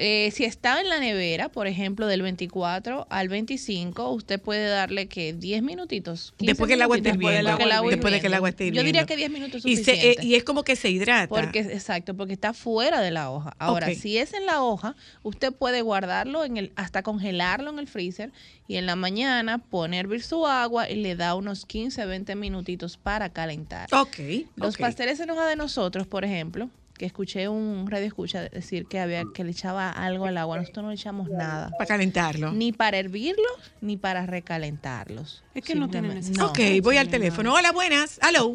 [0.00, 5.08] Eh, si está en la nevera, por ejemplo, del 24 al 25, usted puede darle
[5.08, 6.34] que 10 minutitos.
[6.36, 7.50] 15 Después que el agua esté hirviendo.
[7.50, 8.36] después de que el hirviendo.
[8.36, 9.06] agua esté Yo diría hirviendo.
[9.08, 10.22] que 10 minutos Y, es se- suficiente.
[10.22, 11.26] eh, y es como que se hidrata.
[11.28, 13.56] Porque, exacto, porque está fuera de la hoja.
[13.58, 14.94] Ahora, si es en la hoja,
[15.24, 18.30] usted puede guardarlo en el, hasta congelarlo en el freezer
[18.68, 22.96] y en la mañana poner hervir su agua y le da unos 15, 20 minutitos
[22.98, 23.88] para calentar.
[23.92, 24.18] Ok.
[24.54, 24.80] Los ok.
[24.80, 29.22] pasteles en hoja de nosotros, por ejemplo, que escuché un radio escucha decir que había
[29.32, 31.70] que le echaba algo al agua, nosotros no le echamos nada.
[31.78, 32.52] Para calentarlo.
[32.52, 35.42] Ni para hervirlos, ni para recalentarlos.
[35.54, 36.78] Es que no tiene Simplemente- necesidad.
[36.78, 37.54] ok, voy al teléfono.
[37.54, 38.18] Hola, buenas.
[38.22, 38.52] Hello.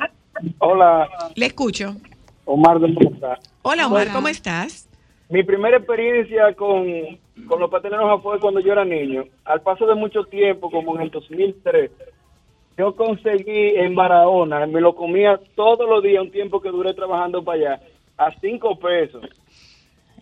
[0.59, 1.95] Hola, Le escucho.
[2.45, 3.39] Omar de Bogotá.
[3.61, 4.13] Hola, Omar, Hola.
[4.13, 4.89] ¿cómo estás?
[5.29, 6.85] Mi primera experiencia con
[7.47, 9.23] con los pasteles hoja fue cuando yo era niño.
[9.45, 11.89] Al paso de mucho tiempo, como en el 2003,
[12.77, 17.43] yo conseguí en Barahona, me lo comía todos los días, un tiempo que duré trabajando
[17.43, 17.81] para allá,
[18.25, 19.23] a cinco pesos.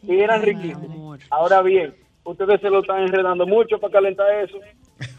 [0.03, 1.19] Y eran riquísimos.
[1.29, 4.57] Ahora bien, ustedes se lo están enredando mucho para calentar eso.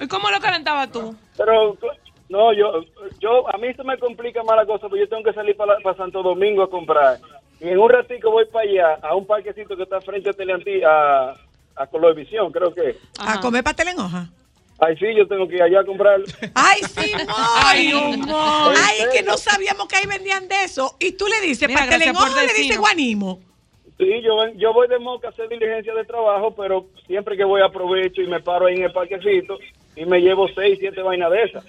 [0.00, 1.14] ¿Y cómo lo calentabas tú?
[1.36, 1.76] Pero
[2.28, 2.84] no, yo,
[3.20, 5.76] yo a mí se me complica más la cosa, porque yo tengo que salir para,
[5.78, 7.18] para Santo Domingo a comprar.
[7.60, 10.82] Y en un ratito voy para allá, a un parquecito que está frente a Teleantí,
[10.82, 11.34] a,
[11.76, 12.96] a Colorvisión, creo que.
[13.20, 14.28] A comer pastel en hoja.
[14.84, 16.20] Ay, sí, yo tengo que ir allá a comprar.
[16.54, 17.12] Ay, sí,
[17.64, 18.74] Ay, Ay, humor.
[18.76, 20.96] Ay, es que no sabíamos que ahí vendían de eso.
[20.98, 23.38] Y tú le dices, Mira, pastel en gracias por hoja, le dices guanimo.
[23.96, 27.62] Sí, yo, yo voy de Moca a hacer diligencia de trabajo, pero siempre que voy
[27.62, 29.56] aprovecho y me paro ahí en el parquecito
[29.94, 31.64] y me llevo seis, siete vainas de esas.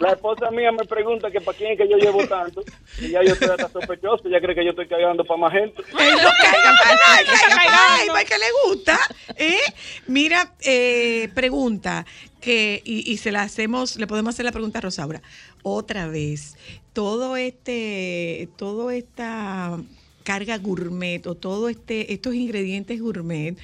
[0.00, 2.62] La esposa, mía me pregunta que para quién es que yo llevo tanto
[3.00, 5.82] y ya yo estoy hasta sospechoso, ya cree que yo estoy cagando para más gente.
[5.98, 7.18] Ay, no caiga para nada,
[7.54, 8.98] caiga para que le gusta.
[9.36, 9.60] ¿eh?
[10.06, 12.04] Mira, eh, pregunta
[12.40, 15.22] que y, y se la hacemos, le podemos hacer la pregunta a Rosaura.
[15.62, 16.56] Otra vez,
[16.92, 19.78] todo este, todo esta
[20.24, 23.56] carga gourmet o todo este, estos ingredientes gourmet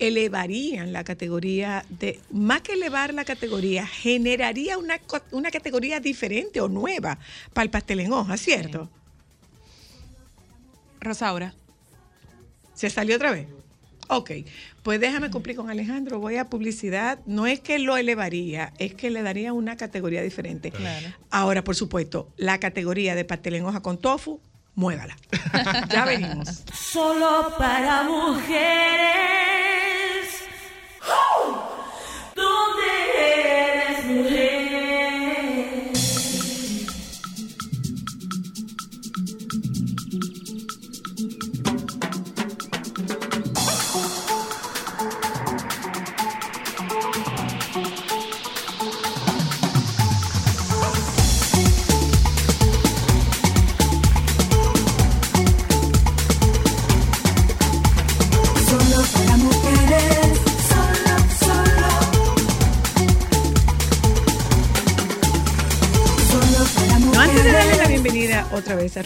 [0.00, 4.98] elevarían la categoría de, más que elevar la categoría, generaría una,
[5.30, 7.18] una categoría diferente o nueva
[7.52, 8.90] para el pastel en hoja, ¿cierto?
[11.00, 11.54] Rosaura.
[12.74, 13.46] ¿Se salió otra vez?
[14.08, 14.30] Ok,
[14.82, 17.20] pues déjame cumplir con Alejandro, voy a publicidad.
[17.26, 20.72] No es que lo elevaría, es que le daría una categoría diferente.
[21.30, 24.40] Ahora, por supuesto, la categoría de pastel en hoja con tofu,
[24.74, 25.16] muévala.
[25.90, 26.64] ya venimos.
[26.72, 29.49] Solo para mujeres.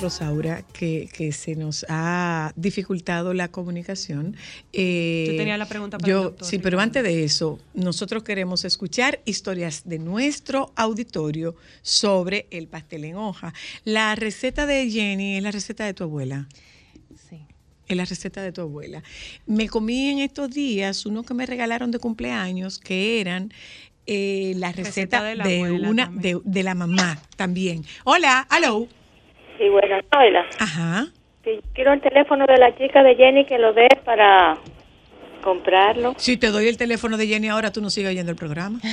[0.05, 4.37] Rosaura, que, que se nos ha dificultado la comunicación.
[4.75, 8.23] eh, Yo tenía la pregunta para yo- el doctor Sí, pero antes de eso, nosotros
[8.23, 13.55] queremos escuchar historias de nuestro auditorio sobre el pastel en hoja.
[13.85, 16.49] La receta de Jenny es la receta de tu abuela.
[17.31, 17.39] Sí.
[17.89, 19.03] Es la receta de tu abuela.
[19.47, 23.53] Me comí en estos días uno que me regalaron de cumpleaños, que eran
[24.07, 27.85] eh, la receta, Receta de la de, una de, de la mamá también.
[28.05, 28.87] Hola, hello.
[29.59, 30.45] Sí, bueno, hola.
[30.59, 31.07] Ajá.
[31.45, 34.57] Sí, quiero el teléfono de la chica de Jenny que lo dé para
[35.43, 36.15] comprarlo.
[36.17, 38.81] Si te doy el teléfono de Jenny ahora, tú no sigues oyendo el programa.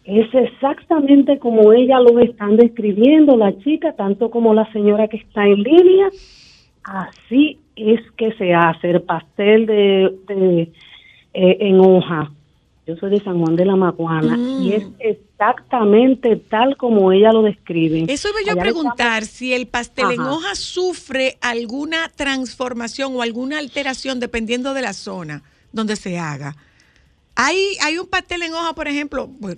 [0.07, 5.45] Es exactamente como ella lo están describiendo, la chica, tanto como la señora que está
[5.45, 6.07] en línea.
[6.83, 10.61] Así es que se hace el pastel de, de,
[11.33, 12.31] eh, en hoja.
[12.87, 14.63] Yo soy de San Juan de la Maguana Mm.
[14.63, 18.05] y es exactamente tal como ella lo describe.
[18.07, 23.21] Eso iba yo a Allá preguntar si el pastel en hoja sufre alguna transformación o
[23.21, 25.43] alguna alteración dependiendo de la zona
[25.73, 26.55] donde se haga.
[27.39, 29.55] Hay, hay un pastel en hoja, por ejemplo, por,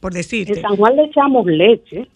[0.00, 0.54] por decirte.
[0.54, 2.08] En San Juan le echamos leche.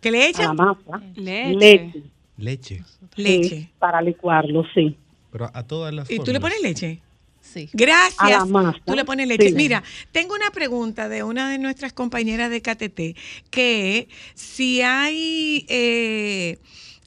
[0.00, 0.56] ¿Que le A echan?
[0.56, 1.02] la masa.
[1.14, 1.54] Leche.
[1.56, 2.02] Leche.
[2.36, 2.82] Leche.
[3.16, 3.48] Leche.
[3.48, 4.96] Sí, para licuarlo, sí.
[5.30, 6.54] Pero a, a todas las ¿Y tú le formas.
[6.54, 7.00] pones leche?
[7.40, 7.68] Sí.
[7.72, 8.16] Gracias.
[8.18, 8.78] A la masa.
[8.84, 9.48] Tú le pones leche.
[9.50, 9.54] Sí.
[9.54, 9.82] Mira,
[10.12, 13.16] tengo una pregunta de una de nuestras compañeras de KTT,
[13.50, 16.58] que si hay, eh,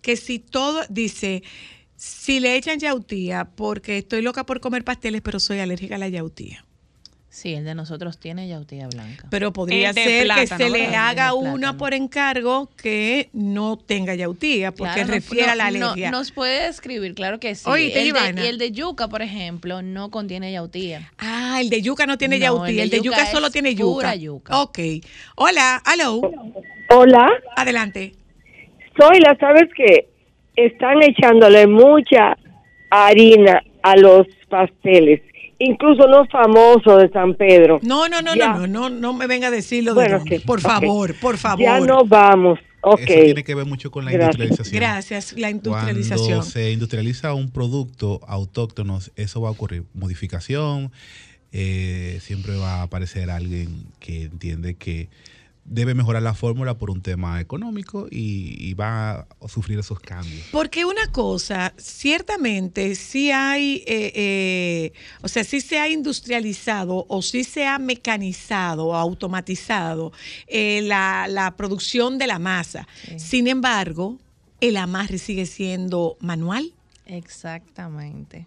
[0.01, 1.43] que si todo, dice,
[1.97, 6.07] si le echan yautía, porque estoy loca por comer pasteles, pero soy alérgica a la
[6.09, 6.65] yautía.
[7.33, 9.25] Sí, el de nosotros tiene yautía blanca.
[9.31, 14.73] Pero podría ser que plátano, se le haga una por encargo que no tenga yautía,
[14.73, 16.11] porque Claro, no- refiere a la no- no- alergia.
[16.11, 17.63] nos puede escribir, claro que sí.
[17.69, 21.09] Oye, ¿te el, de, y el de yuca, por ejemplo, no contiene yautía.
[21.19, 23.93] Ah, el de yuca no tiene No, yautía, el de, yuca, solo tiene yuca.
[23.93, 24.61] pura yuca.
[24.61, 24.79] Ok.
[25.37, 26.19] Hola, hello.
[26.89, 27.29] Hola.
[27.55, 28.11] Adelante.
[28.99, 30.09] Zoila, ¿sabes qué?
[30.57, 32.35] Están echándole mucha
[32.89, 35.21] harina a los pasteles,
[35.65, 37.79] incluso los famosos de San Pedro.
[37.83, 38.53] No, no, no, Ya.
[38.53, 41.61] no, no, no, no me venga a decirlo de Bueno, Por favor, por favor.
[41.63, 43.01] Ya no vamos Ok.
[43.01, 44.35] Eso tiene que ver mucho con la Gracias.
[44.35, 44.79] industrialización.
[44.81, 46.27] Gracias, la industrialización.
[46.27, 49.83] Cuando se industrializa un producto autóctono, eso va a ocurrir.
[49.93, 50.91] Modificación,
[51.51, 55.09] eh, siempre va a aparecer alguien que entiende que
[55.71, 60.43] debe mejorar la fórmula por un tema económico y, y va a sufrir esos cambios.
[60.51, 67.21] Porque una cosa, ciertamente sí hay, eh, eh, o sea, sí se ha industrializado o
[67.21, 70.11] sí se ha mecanizado o automatizado
[70.47, 72.85] eh, la, la producción de la masa.
[73.17, 74.19] Sin embargo,
[74.59, 76.73] el amarre sigue siendo manual.
[77.05, 78.45] Exactamente.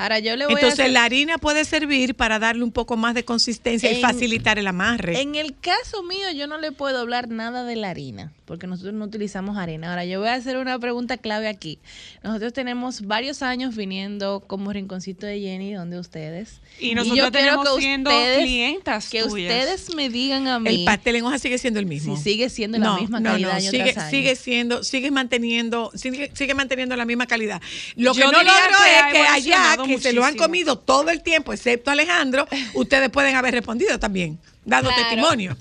[0.00, 2.96] Ahora yo le voy a Entonces hacer- la harina puede servir para darle un poco
[2.96, 5.20] más de consistencia y facilitar el amarre.
[5.20, 8.94] En el caso mío, yo no le puedo hablar nada de la harina, porque nosotros
[8.94, 9.90] no utilizamos harina.
[9.90, 11.78] Ahora, yo voy a hacer una pregunta clave aquí.
[12.24, 16.60] Nosotros tenemos varios años viniendo como Rinconcito de Jenny, donde ustedes.
[16.80, 19.52] Y yo nosotros quiero tenemos que siendo ustedes- clientas Que tuyas.
[19.52, 20.68] ustedes me digan a mí.
[20.80, 22.16] El pastel en hoja sigue siendo el mismo.
[22.16, 24.10] Si sigue siendo la misma calidad año sigue, tras año.
[24.10, 27.62] sigue siendo, sigue manteniendo, sigue, sigue manteniendo la misma calidad.
[27.94, 28.50] Lo que Yo no logro
[28.84, 33.36] es que allá, que se lo han comido todo el tiempo, excepto Alejandro, ustedes pueden
[33.36, 35.02] haber respondido también, dando Claro.
[35.04, 35.56] testimonio.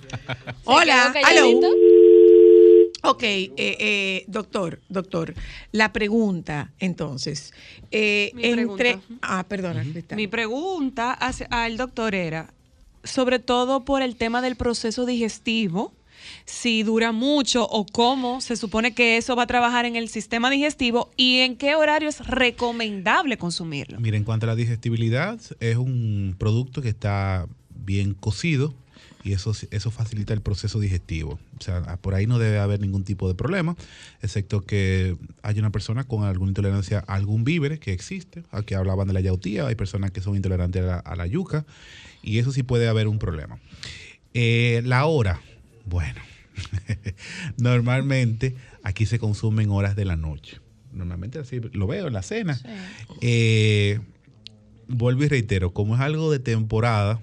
[0.63, 1.59] Hola, aló.
[3.03, 5.33] Ok, eh, eh, doctor, doctor,
[5.71, 7.53] la pregunta entonces,
[7.91, 8.65] eh, Mi entre,
[8.97, 9.03] pregunta.
[9.21, 10.15] ah, perdona, Cristal.
[10.17, 12.53] Mi pregunta hacia- al doctor era,
[13.03, 15.93] sobre todo por el tema del proceso digestivo,
[16.45, 20.49] si dura mucho o cómo se supone que eso va a trabajar en el sistema
[20.49, 23.99] digestivo y en qué horario es recomendable consumirlo.
[24.01, 28.73] Mira, en cuanto a la digestibilidad, es un producto que está bien cocido
[29.23, 31.39] y eso, eso facilita el proceso digestivo.
[31.59, 33.75] O sea, por ahí no debe haber ningún tipo de problema,
[34.21, 38.43] excepto que haya una persona con alguna intolerancia a algún víver que existe.
[38.51, 41.65] Aquí hablaban de la yautía, hay personas que son intolerantes a la, a la yuca
[42.21, 43.59] y eso sí puede haber un problema.
[44.33, 45.41] Eh, la hora,
[45.85, 46.21] bueno,
[47.57, 50.59] normalmente aquí se consumen horas de la noche.
[50.93, 52.59] Normalmente así lo veo en la cena.
[53.21, 53.99] Eh,
[54.87, 57.21] vuelvo y reitero, como es algo de temporada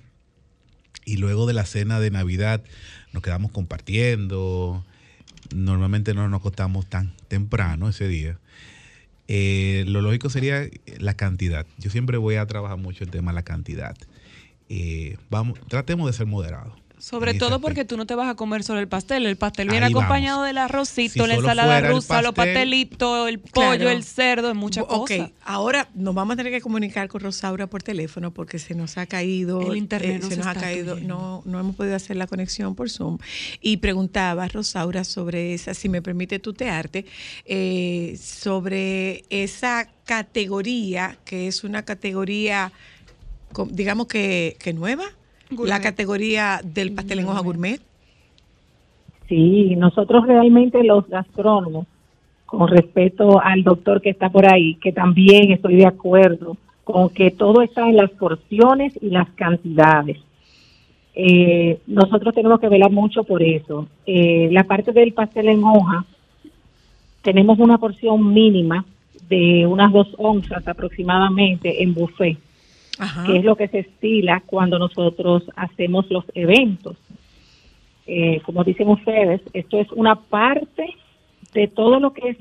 [1.06, 2.62] y luego de la cena de Navidad
[3.12, 4.84] nos quedamos compartiendo,
[5.54, 8.38] normalmente no nos acostamos tan temprano ese día.
[9.28, 11.64] Eh, lo lógico sería la cantidad.
[11.78, 13.96] Yo siempre voy a trabajar mucho el tema de la cantidad.
[14.68, 16.74] Eh, vamos, tratemos de ser moderados.
[16.98, 19.26] Sobre todo porque tú no te vas a comer solo el pastel.
[19.26, 20.04] El pastel viene Ahí vamos.
[20.06, 23.90] acompañado del arrocito, Si la ensalada rusa, los pastel- pastelitos, el pollo, Claro.
[23.90, 25.30] el cerdo, muchas Ok, cosas.
[25.44, 29.06] ahora nos vamos a tener que comunicar con Rosaura por teléfono porque se nos ha
[29.06, 29.60] caído.
[29.70, 30.96] El internet eh, nos se nos ha caído.
[30.98, 33.18] No, no hemos podido hacer la conexión por Zoom.
[33.60, 37.04] Y preguntaba, Rosaura, sobre esa, si me permite tutearte,
[37.44, 42.72] eh, sobre esa categoría que es una categoría,
[43.70, 45.04] digamos que, que nueva,
[45.50, 47.80] la categoría del pastel en hoja gourmet.
[49.28, 51.86] Sí, nosotros realmente los gastrónomos,
[52.44, 57.32] con respeto al doctor que está por ahí, que también estoy de acuerdo con que
[57.32, 60.18] todo está en las porciones y las cantidades.
[61.16, 63.88] Eh, nosotros tenemos que velar mucho por eso.
[64.06, 66.04] Eh, la parte del pastel en hoja,
[67.22, 68.84] tenemos una porción mínima
[69.28, 72.38] de unas dos onzas aproximadamente en buffet,
[73.26, 76.96] que es lo que se estila cuando nosotros hacemos los eventos
[78.06, 80.94] eh, como dicen ustedes, esto es una parte
[81.52, 82.36] de todo lo que es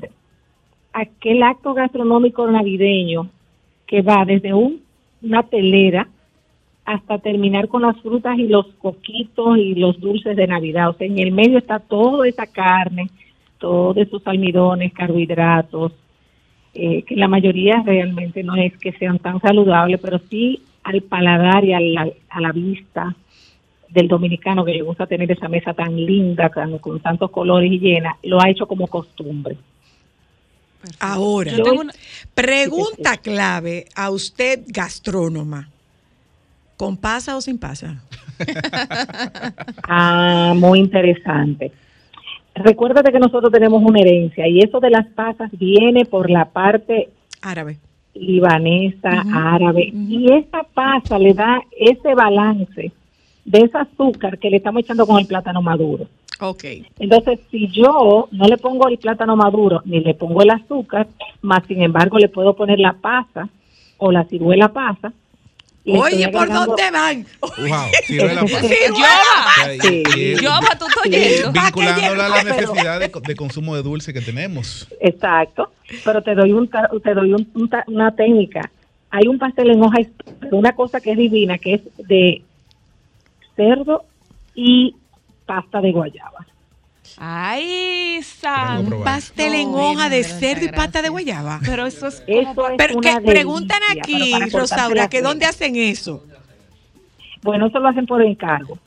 [0.94, 3.30] aquel acto gastronómico navideño
[3.88, 4.82] que va desde un-
[5.24, 6.08] una telera
[6.86, 10.90] hasta terminar con las frutas y los coquitos y los dulces de Navidad.
[10.90, 13.10] O sea, en el medio está toda esa carne,
[13.58, 15.94] todos esos almidones, carbohidratos,
[16.76, 21.64] eh, que la mayoría realmente no es que sean tan saludables, pero sí al paladar
[21.66, 23.16] y a la, a la vista
[23.90, 27.80] del dominicano que le gusta tener esa mesa tan linda, con, con tantos colores y
[27.80, 29.58] llena, lo ha hecho como costumbre.
[31.00, 31.94] Ahora, Yo tengo una-
[32.36, 35.70] pregunta clave a usted, gastrónoma.
[36.78, 38.04] ¿Con pasa o sin pasa?
[39.88, 41.72] Ah, muy interesante.
[42.56, 47.10] Recuérdate que nosotros tenemos una herencia y eso de las pasas viene por la parte
[47.42, 47.78] árabe,
[48.14, 52.94] libanesa, árabe, y esa pasa le da ese balance
[53.44, 56.08] de ese azúcar que le estamos echando con el plátano maduro.
[56.40, 56.64] Ok.
[57.00, 61.08] Entonces, si yo no le pongo el plátano maduro ni le pongo el azúcar,
[61.42, 63.48] más sin embargo le puedo poner la pasa
[63.98, 65.14] o la ciruela pasa.
[65.88, 67.26] Oye, ¿por dónde van?
[67.42, 67.70] Wow,
[68.06, 68.42] ciruela.
[68.42, 69.82] Yoba.
[69.82, 70.04] Sí.
[70.42, 71.52] Yoba, tú estás oyendo.
[71.52, 74.88] Vinculándola a la necesidad de, de consumo de dulce que tenemos.
[75.00, 75.72] Exacto,
[76.04, 78.72] pero te doy un te doy un- una técnica.
[79.12, 79.98] Hay un pastel en hoja,
[80.52, 82.42] una cosa que es divina, que es de
[83.56, 84.04] cerdo
[84.56, 84.96] y
[85.46, 86.46] pasta de guayaba.
[87.18, 88.94] Ay, San.
[88.94, 91.60] Un pastel en hoja de cerdo y pata de guayaba.
[91.66, 96.24] Pero eso es Eso es Pero una que preguntan aquí, Rosaura, que dónde hacen eso.
[97.42, 98.78] Bueno, eso lo hacen por encargo.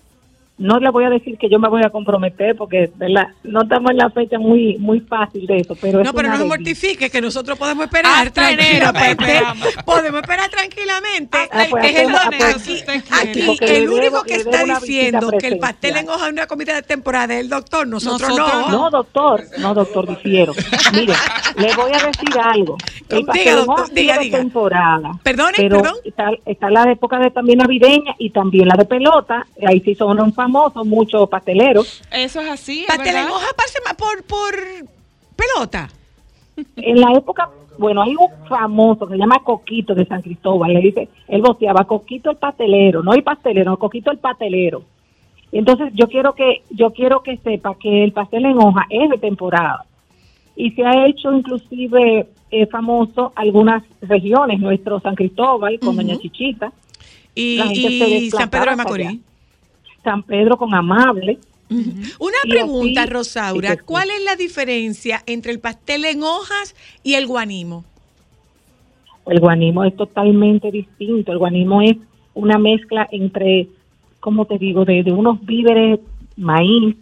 [0.59, 3.28] No le voy a decir que yo me voy a comprometer porque ¿verdad?
[3.44, 6.38] no estamos en la fecha muy muy fácil de eso, pero No, es pero no
[6.38, 6.56] delicia.
[6.56, 9.62] mortifique, que nosotros podemos esperar Hasta enero, tranquilamente.
[9.62, 11.38] pues, podemos esperar tranquilamente.
[11.52, 15.96] Ah, pues, Es el- aquí, pues, aquí el único que está diciendo que el pastel
[15.96, 18.68] en hoja es una comida de temporada es el doctor, nosotros, no.
[18.70, 18.90] no.
[18.90, 20.54] doctor, no, doctor, difiero.
[20.92, 21.14] Mire,
[21.56, 22.76] le voy a decir algo.
[23.09, 24.38] El Diga, pastel en doctor, hoja diga, diga.
[24.38, 25.11] temporada.
[25.22, 25.96] Perdone, pero perdón.
[26.04, 29.46] Está, está la época de también navideña y también la de pelota.
[29.66, 32.03] Ahí sí son un famosos, muchos pasteleros.
[32.11, 32.80] Eso es así.
[32.80, 33.30] es Pastel en verdad.
[33.30, 34.55] hoja parece más por, por
[35.36, 35.88] pelota.
[36.76, 40.72] En la época, bueno, hay un famoso que se llama Coquito de San Cristóbal.
[40.72, 44.82] Le dice, él boceaba Coquito el pastelero, no el pastelero, no, Coquito el pastelero.
[45.53, 49.18] Entonces yo quiero que yo quiero que sepa que el pastel en hoja es de
[49.18, 49.86] temporada
[50.57, 56.72] y se ha hecho inclusive eh, famoso algunas regiones, nuestro San Cristóbal con Doña Chichita
[57.34, 59.18] Y, San Pedro de Macorís.
[60.09, 61.38] San Pedro con Amable.
[61.70, 63.80] Una Y pregunta, así- Rosaura, Sí.
[63.84, 67.84] ¿cuál es la diferencia entre el pastel en hojas y el guanimo?
[69.26, 71.30] El guanimo es totalmente distinto.
[71.32, 71.96] El guanimo es
[72.32, 73.68] una mezcla entre,
[74.20, 76.00] ¿cómo te digo?, de, de unos víveres,
[76.38, 76.96] maíz,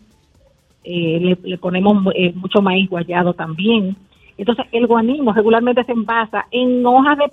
[0.82, 3.94] eh, le, le ponemos eh, mucho maíz guayado también.
[4.36, 7.30] Entonces, el guanimo regularmente se envasa en hojas de,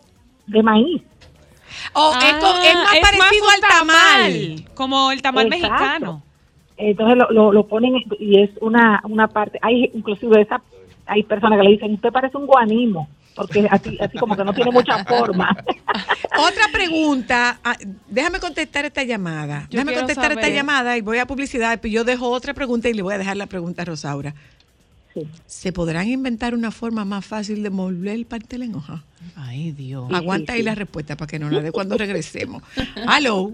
[0.47, 1.01] de maíz.
[1.93, 3.87] Oh, es, co- es más es más parecido al tamal.
[3.91, 5.69] tamal, como el tamal Exacto.
[5.73, 6.23] mexicano.
[6.77, 10.61] Entonces lo, lo, lo ponen y es una, una parte, hay inclusive esa,
[11.05, 14.53] hay personas que le dicen, usted parece un guanimo, porque así, así como que no
[14.53, 15.55] tiene mucha forma.
[16.37, 17.75] Otra pregunta, ah,
[18.07, 19.67] déjame contestar esta llamada.
[19.69, 20.55] Yo déjame contestar esta saber.
[20.55, 23.37] llamada y voy a publicidad, pero yo dejo otra pregunta y le voy a dejar
[23.37, 24.33] la pregunta a Rosaura.
[25.45, 29.03] ¿Se podrán inventar una forma más fácil de mover el pastel en hoja?
[29.35, 30.09] Ay, Dios.
[30.11, 32.63] Aguanta ahí la respuesta para que nos la dé cuando regresemos.
[32.95, 33.51] Hello.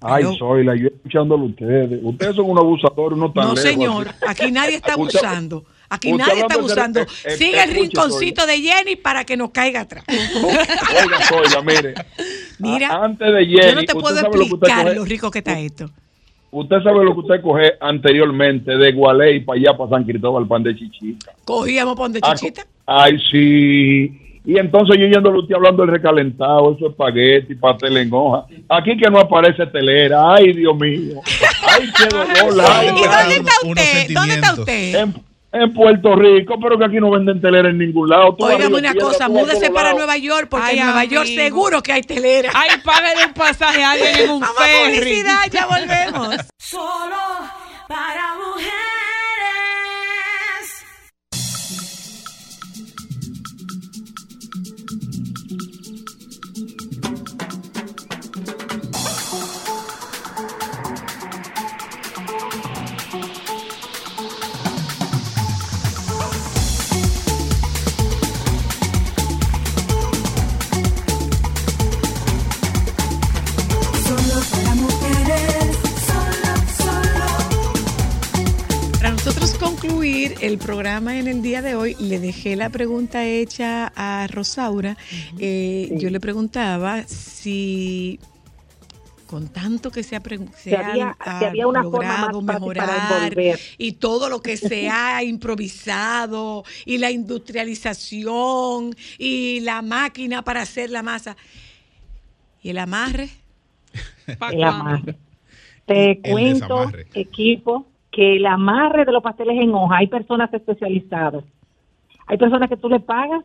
[0.00, 2.00] Ay, soy la yo escuchándolo a ustedes.
[2.02, 3.68] Ustedes son un abusador, no tan No, lejos.
[3.68, 5.64] señor, aquí nadie está abusando.
[5.88, 7.06] Aquí usted nadie está abusando.
[7.36, 10.04] Sigue el rinconcito de Jenny para que nos caiga atrás.
[10.08, 11.94] Oiga, Zoila, mire.
[12.60, 15.38] Mira, a- antes de Jenny, yo no te puedo lo explicar coge- lo rico que
[15.38, 15.90] está esto.
[16.50, 20.62] Usted sabe lo que usted coge anteriormente de Gualey para allá, para San Cristóbal, pan
[20.62, 21.32] de chichita.
[21.44, 22.66] Cogíamos pan de Ah, chichita.
[22.86, 24.24] Ay, sí.
[24.46, 28.46] Y entonces yo yéndolo usted hablando del recalentado, eso espagueti, pastel en hoja.
[28.70, 30.34] Aquí que no aparece telera.
[30.34, 31.20] Ay, Dios mío.
[31.66, 32.64] Ay, qué dolor.
[32.70, 33.32] ay, ¿Y dónde ay.
[33.32, 34.14] está usted?
[34.14, 34.94] ¿Dónde está usted?
[34.94, 35.14] En,
[35.50, 38.36] en Puerto Rico, pero que aquí no venden telera en ningún lado.
[38.38, 39.92] Río una Piedra, cosa, múdese para.
[39.94, 41.42] Nueva York, porque Ay, en Nueva York amigo.
[41.42, 42.50] seguro que hay telera.
[42.54, 44.98] Ay, págale un pasaje a alguien en un Vamos ferry.
[44.98, 46.36] publicidad, ya volvemos.
[46.58, 47.16] Solo
[47.88, 48.97] para mujeres.
[79.92, 84.96] Concluir el programa en el día de hoy, le dejé la pregunta hecha a Rosaura.
[85.38, 88.20] Eh, Yo le preguntaba si
[89.26, 90.22] con tanto que se ha,
[90.56, 93.36] se había- ha si había una forma más logrado mejorar
[93.76, 100.88] y todo lo que se ha improvisado y la industrialización y la máquina para hacer
[100.90, 101.36] la masa
[102.62, 103.28] y el amarre.
[104.52, 105.16] el amarre.
[105.86, 107.06] Te El cuento, desamarre.
[107.14, 111.44] equipo, que el amarre de los pasteles en hoja, hay personas especializadas.
[112.26, 113.42] Hay personas que tú le pagas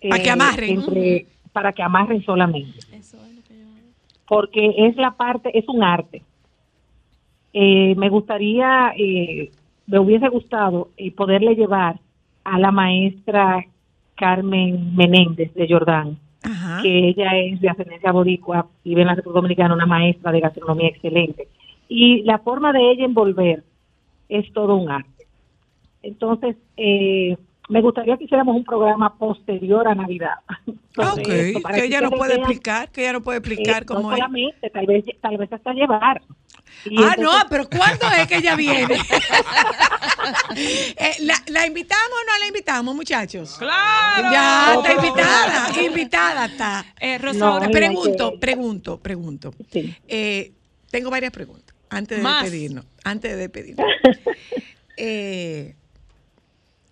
[0.00, 0.70] eh, Para que amarren.
[0.70, 2.78] entre- para que amarren solamente.
[4.26, 6.22] Porque es la parte, es un arte.
[7.52, 9.50] Eh, me gustaría, eh,
[9.86, 12.00] me hubiese gustado eh, poderle llevar
[12.42, 13.64] a la maestra
[14.16, 16.18] Carmen Menéndez de Jordán,
[16.82, 20.88] que ella es de ascendencia boricua, vive en la República Dominicana, una maestra de gastronomía
[20.88, 21.48] excelente.
[21.88, 23.62] Y la forma de ella envolver
[24.28, 25.26] es todo un arte.
[26.02, 27.36] Entonces, eh,
[27.68, 30.34] me gustaría que hiciéramos un programa posterior a Navidad.
[30.94, 33.86] sobre Ok, esto, para que ella no puede explicar, que ella no puede explicar eh,
[33.86, 34.72] cómo no es.
[34.72, 36.20] tal vez, tal vez hasta llevar.
[36.86, 38.96] Y Ah, entonces- no, pero ¿cuándo es que ella viene?
[40.56, 43.56] Eh, la, ¿La invitamos o no la invitamos, muchachos?
[43.58, 44.28] Claro.
[44.32, 46.84] Ya No, está invitada, invitada está.
[46.98, 49.54] Eh, Rosaura, No, pregunto, que- pregunto, pregunto.
[50.08, 50.52] Eh,
[50.90, 51.73] tengo varias preguntas.
[51.96, 52.42] Antes de Más.
[52.42, 52.86] despedirnos.
[53.04, 53.86] Antes de despedirnos.
[54.96, 55.74] Eh,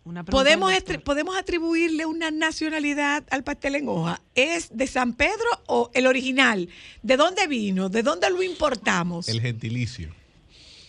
[0.05, 0.73] Una ¿podemos,
[1.05, 4.21] ¿Podemos atribuirle una nacionalidad al pastel en hoja?
[4.35, 6.69] ¿Es de San Pedro o el original?
[7.05, 7.89] ¿De dónde vino?
[7.89, 9.29] ¿De dónde lo importamos?
[9.29, 10.09] El gentilicio.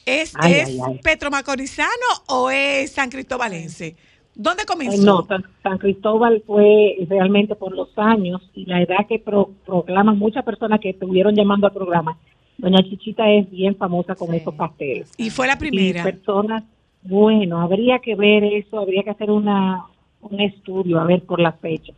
[0.07, 0.99] ¿Es, Ay, es ay, ay.
[1.03, 1.88] petromacorizano
[2.28, 3.95] o es san cristóbalense?
[4.34, 5.03] ¿Dónde Eh, comenzó?
[5.05, 10.18] No, San, San Cristóbal fue realmente por los años y la edad que pro- proclaman
[10.18, 12.18] muchas personas que estuvieron llamando al programa.
[12.58, 15.12] Doña Chichita es bien famosa con esos pasteles.
[15.18, 16.01] Y fue la primera.
[16.01, 16.64] Y personas,
[17.01, 19.86] bueno, habría que ver eso, habría que hacer una
[20.22, 21.93] un estudio, a ver por la fecha.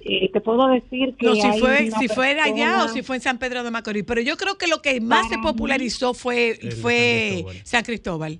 [0.00, 3.22] Eh, te puedo decir que No, si fue, si fue allá o si fue en
[3.22, 4.04] San Pedro de Macorís.
[4.04, 8.38] Pero yo creo que lo que más se popularizó fue, fue San Cristóbal.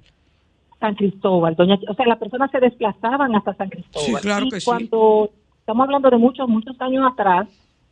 [0.78, 4.06] San Cristóbal, doña, o sea, las personas se desplazaban hasta San Cristóbal.
[4.06, 4.66] Sí, claro y que sí.
[4.66, 7.48] cuando estamos hablando de muchos, muchos años atrás,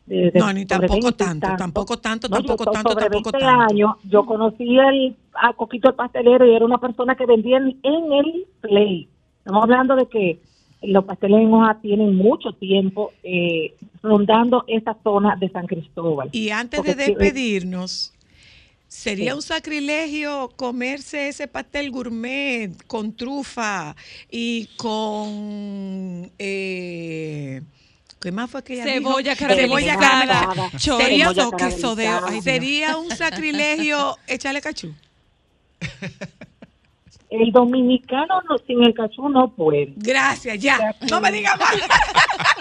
[0.07, 1.57] de- de- No, ni tampoco 20 y tanto, tanto.
[1.63, 3.73] tampoco tanto, No, tampoco tanto, sobre tampoco 20 tanto.
[3.73, 7.79] años, yo conocí el, a Coquito el pastelero y era una persona que vendía en,
[7.83, 9.09] en el Play.
[9.39, 10.41] Estamos hablando de que
[10.83, 16.29] los pasteles en hoja tienen mucho tiempo eh, rondando esa zona de San Cristóbal.
[16.33, 18.13] Y antes Porque de eh, despedirnos,
[18.89, 19.37] sería Sí.
[19.37, 23.95] un sacrilegio comerse ese pastel gourmet con trufa
[24.31, 27.63] y con eh,
[28.23, 29.41] ¿Qué más fue que ella Cebolla dijo?
[29.47, 30.71] caramelizada, Cebolla caramelizada.
[30.79, 30.99] chorizo.
[30.99, 32.33] Sería, Cebolla queso de- caramelizada.
[32.37, 34.95] ay, sería un sacrilegio echarle cachú.
[37.31, 39.93] El dominicano no, sin el cachú no puede.
[39.97, 40.95] Gracias, ya.
[41.11, 41.75] No me digas más.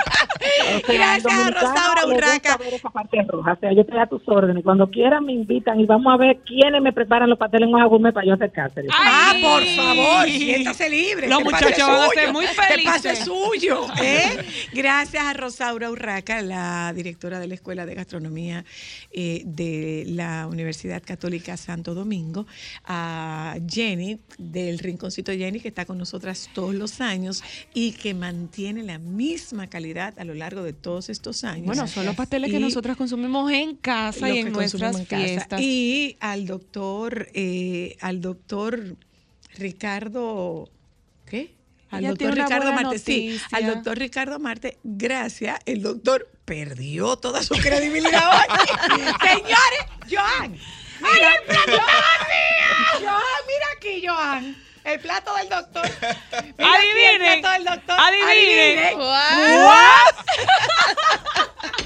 [0.88, 2.60] Gracias a Rosaura Urraca.
[2.72, 3.54] esa parte roja.
[3.54, 4.64] O sea, yo estoy a tus órdenes.
[4.64, 7.86] Cuando quieran me invitan y vamos a ver quiénes me preparan los pasteles en hoja
[7.86, 8.94] gourmet para yo acercárselos.
[8.98, 11.28] Ah, por favor, siéntase libre.
[11.28, 13.20] Los muchachos es van a ser muy que el paso felices.
[13.20, 13.86] es suyo.
[14.02, 14.46] ¿eh?
[14.74, 18.66] Gracias a Rosaura Urraca, la directora de la Escuela de Gastronomía
[19.12, 22.46] eh, de la Universidad Católica Santo Domingo,
[22.86, 27.44] a Jenny del Rinconcito Jenny, que está con nosotras todos los años
[27.74, 31.68] y que mantiene la misma calidad a lo largo de todos estos años.
[31.68, 35.18] Bueno, son los pasteles que nosotras consumimos en casa y en nuestras casa.
[35.18, 35.62] fiestas.
[35.62, 38.98] Y al doctor, eh, al doctor
[39.56, 40.70] Ricardo,
[41.26, 41.56] ¿qué?
[41.92, 47.44] Al Ella doctor Ricardo Marte, sí, al doctor Ricardo Marte, gracias, el doctor perdió toda
[47.44, 48.98] su credibilidad hoy.
[49.28, 51.82] Señores, Joan, mira, el plato
[53.02, 54.71] Joan, mira aquí, Joan.
[54.84, 55.84] El plato del doctor.
[56.58, 57.22] Mira aquí Adivinen.
[57.22, 57.96] el plato del doctor.
[58.00, 59.00] Adivinen.
[59.00, 60.16] What?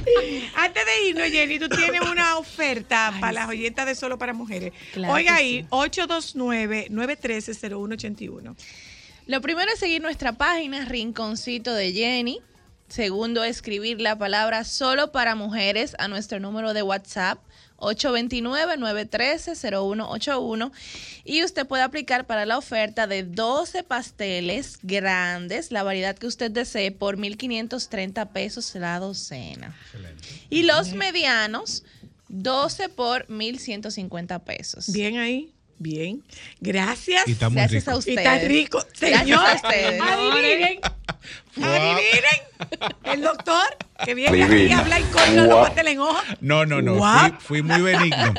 [0.56, 4.72] Antes de irnos, Jenny, tú tienes una oferta para las joyetas de solo para mujeres.
[4.94, 5.68] Claro Oiga ahí, sí.
[5.72, 8.56] 829-913-0181.
[9.28, 12.42] Lo primero es seguir nuestra página, Rinconcito de Jenny.
[12.88, 17.40] Segundo, escribir la palabra solo para mujeres a nuestro número de WhatsApp
[17.78, 20.72] 829-913-0181
[21.24, 26.52] y usted puede aplicar para la oferta de 12 pasteles grandes, la variedad que usted
[26.52, 29.74] desee, por 1.530 pesos la docena.
[30.50, 31.84] Y los medianos,
[32.30, 34.92] 12 por 1.150 pesos.
[34.92, 35.55] Bien ahí.
[35.78, 36.24] Bien.
[36.62, 37.28] Gracias.
[37.28, 37.92] Y está muy Gracias rico.
[37.92, 38.18] a Y ustedes.
[38.18, 38.78] está rico.
[39.00, 40.02] Gracias Señor, a ustedes.
[40.02, 40.80] adivinen.
[41.62, 42.42] Adivinen.
[43.04, 43.64] El doctor
[44.06, 44.78] que viene aquí Adivina.
[44.78, 45.64] a hablar en contra de los Guau.
[45.66, 46.24] pasteles en hoja.
[46.42, 46.96] No, no, no.
[46.96, 48.34] Fui, fui muy benigno.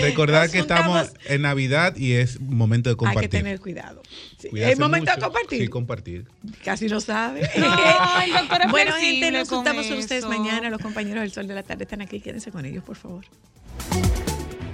[0.00, 3.30] Recordar Nos que estamos en Navidad y es momento de Hay compartir.
[3.30, 4.02] que tener cuidado.
[4.38, 5.60] Sí, Es momento de compartir.
[5.60, 6.26] Sí, compartir.
[6.64, 7.48] Casi no sabe.
[7.56, 10.70] No, el doctor es bueno, gente, nos con juntamos con ustedes mañana.
[10.70, 12.20] Los compañeros del Sol de la Tarde están aquí.
[12.20, 13.24] Quédense con ellos, por favor.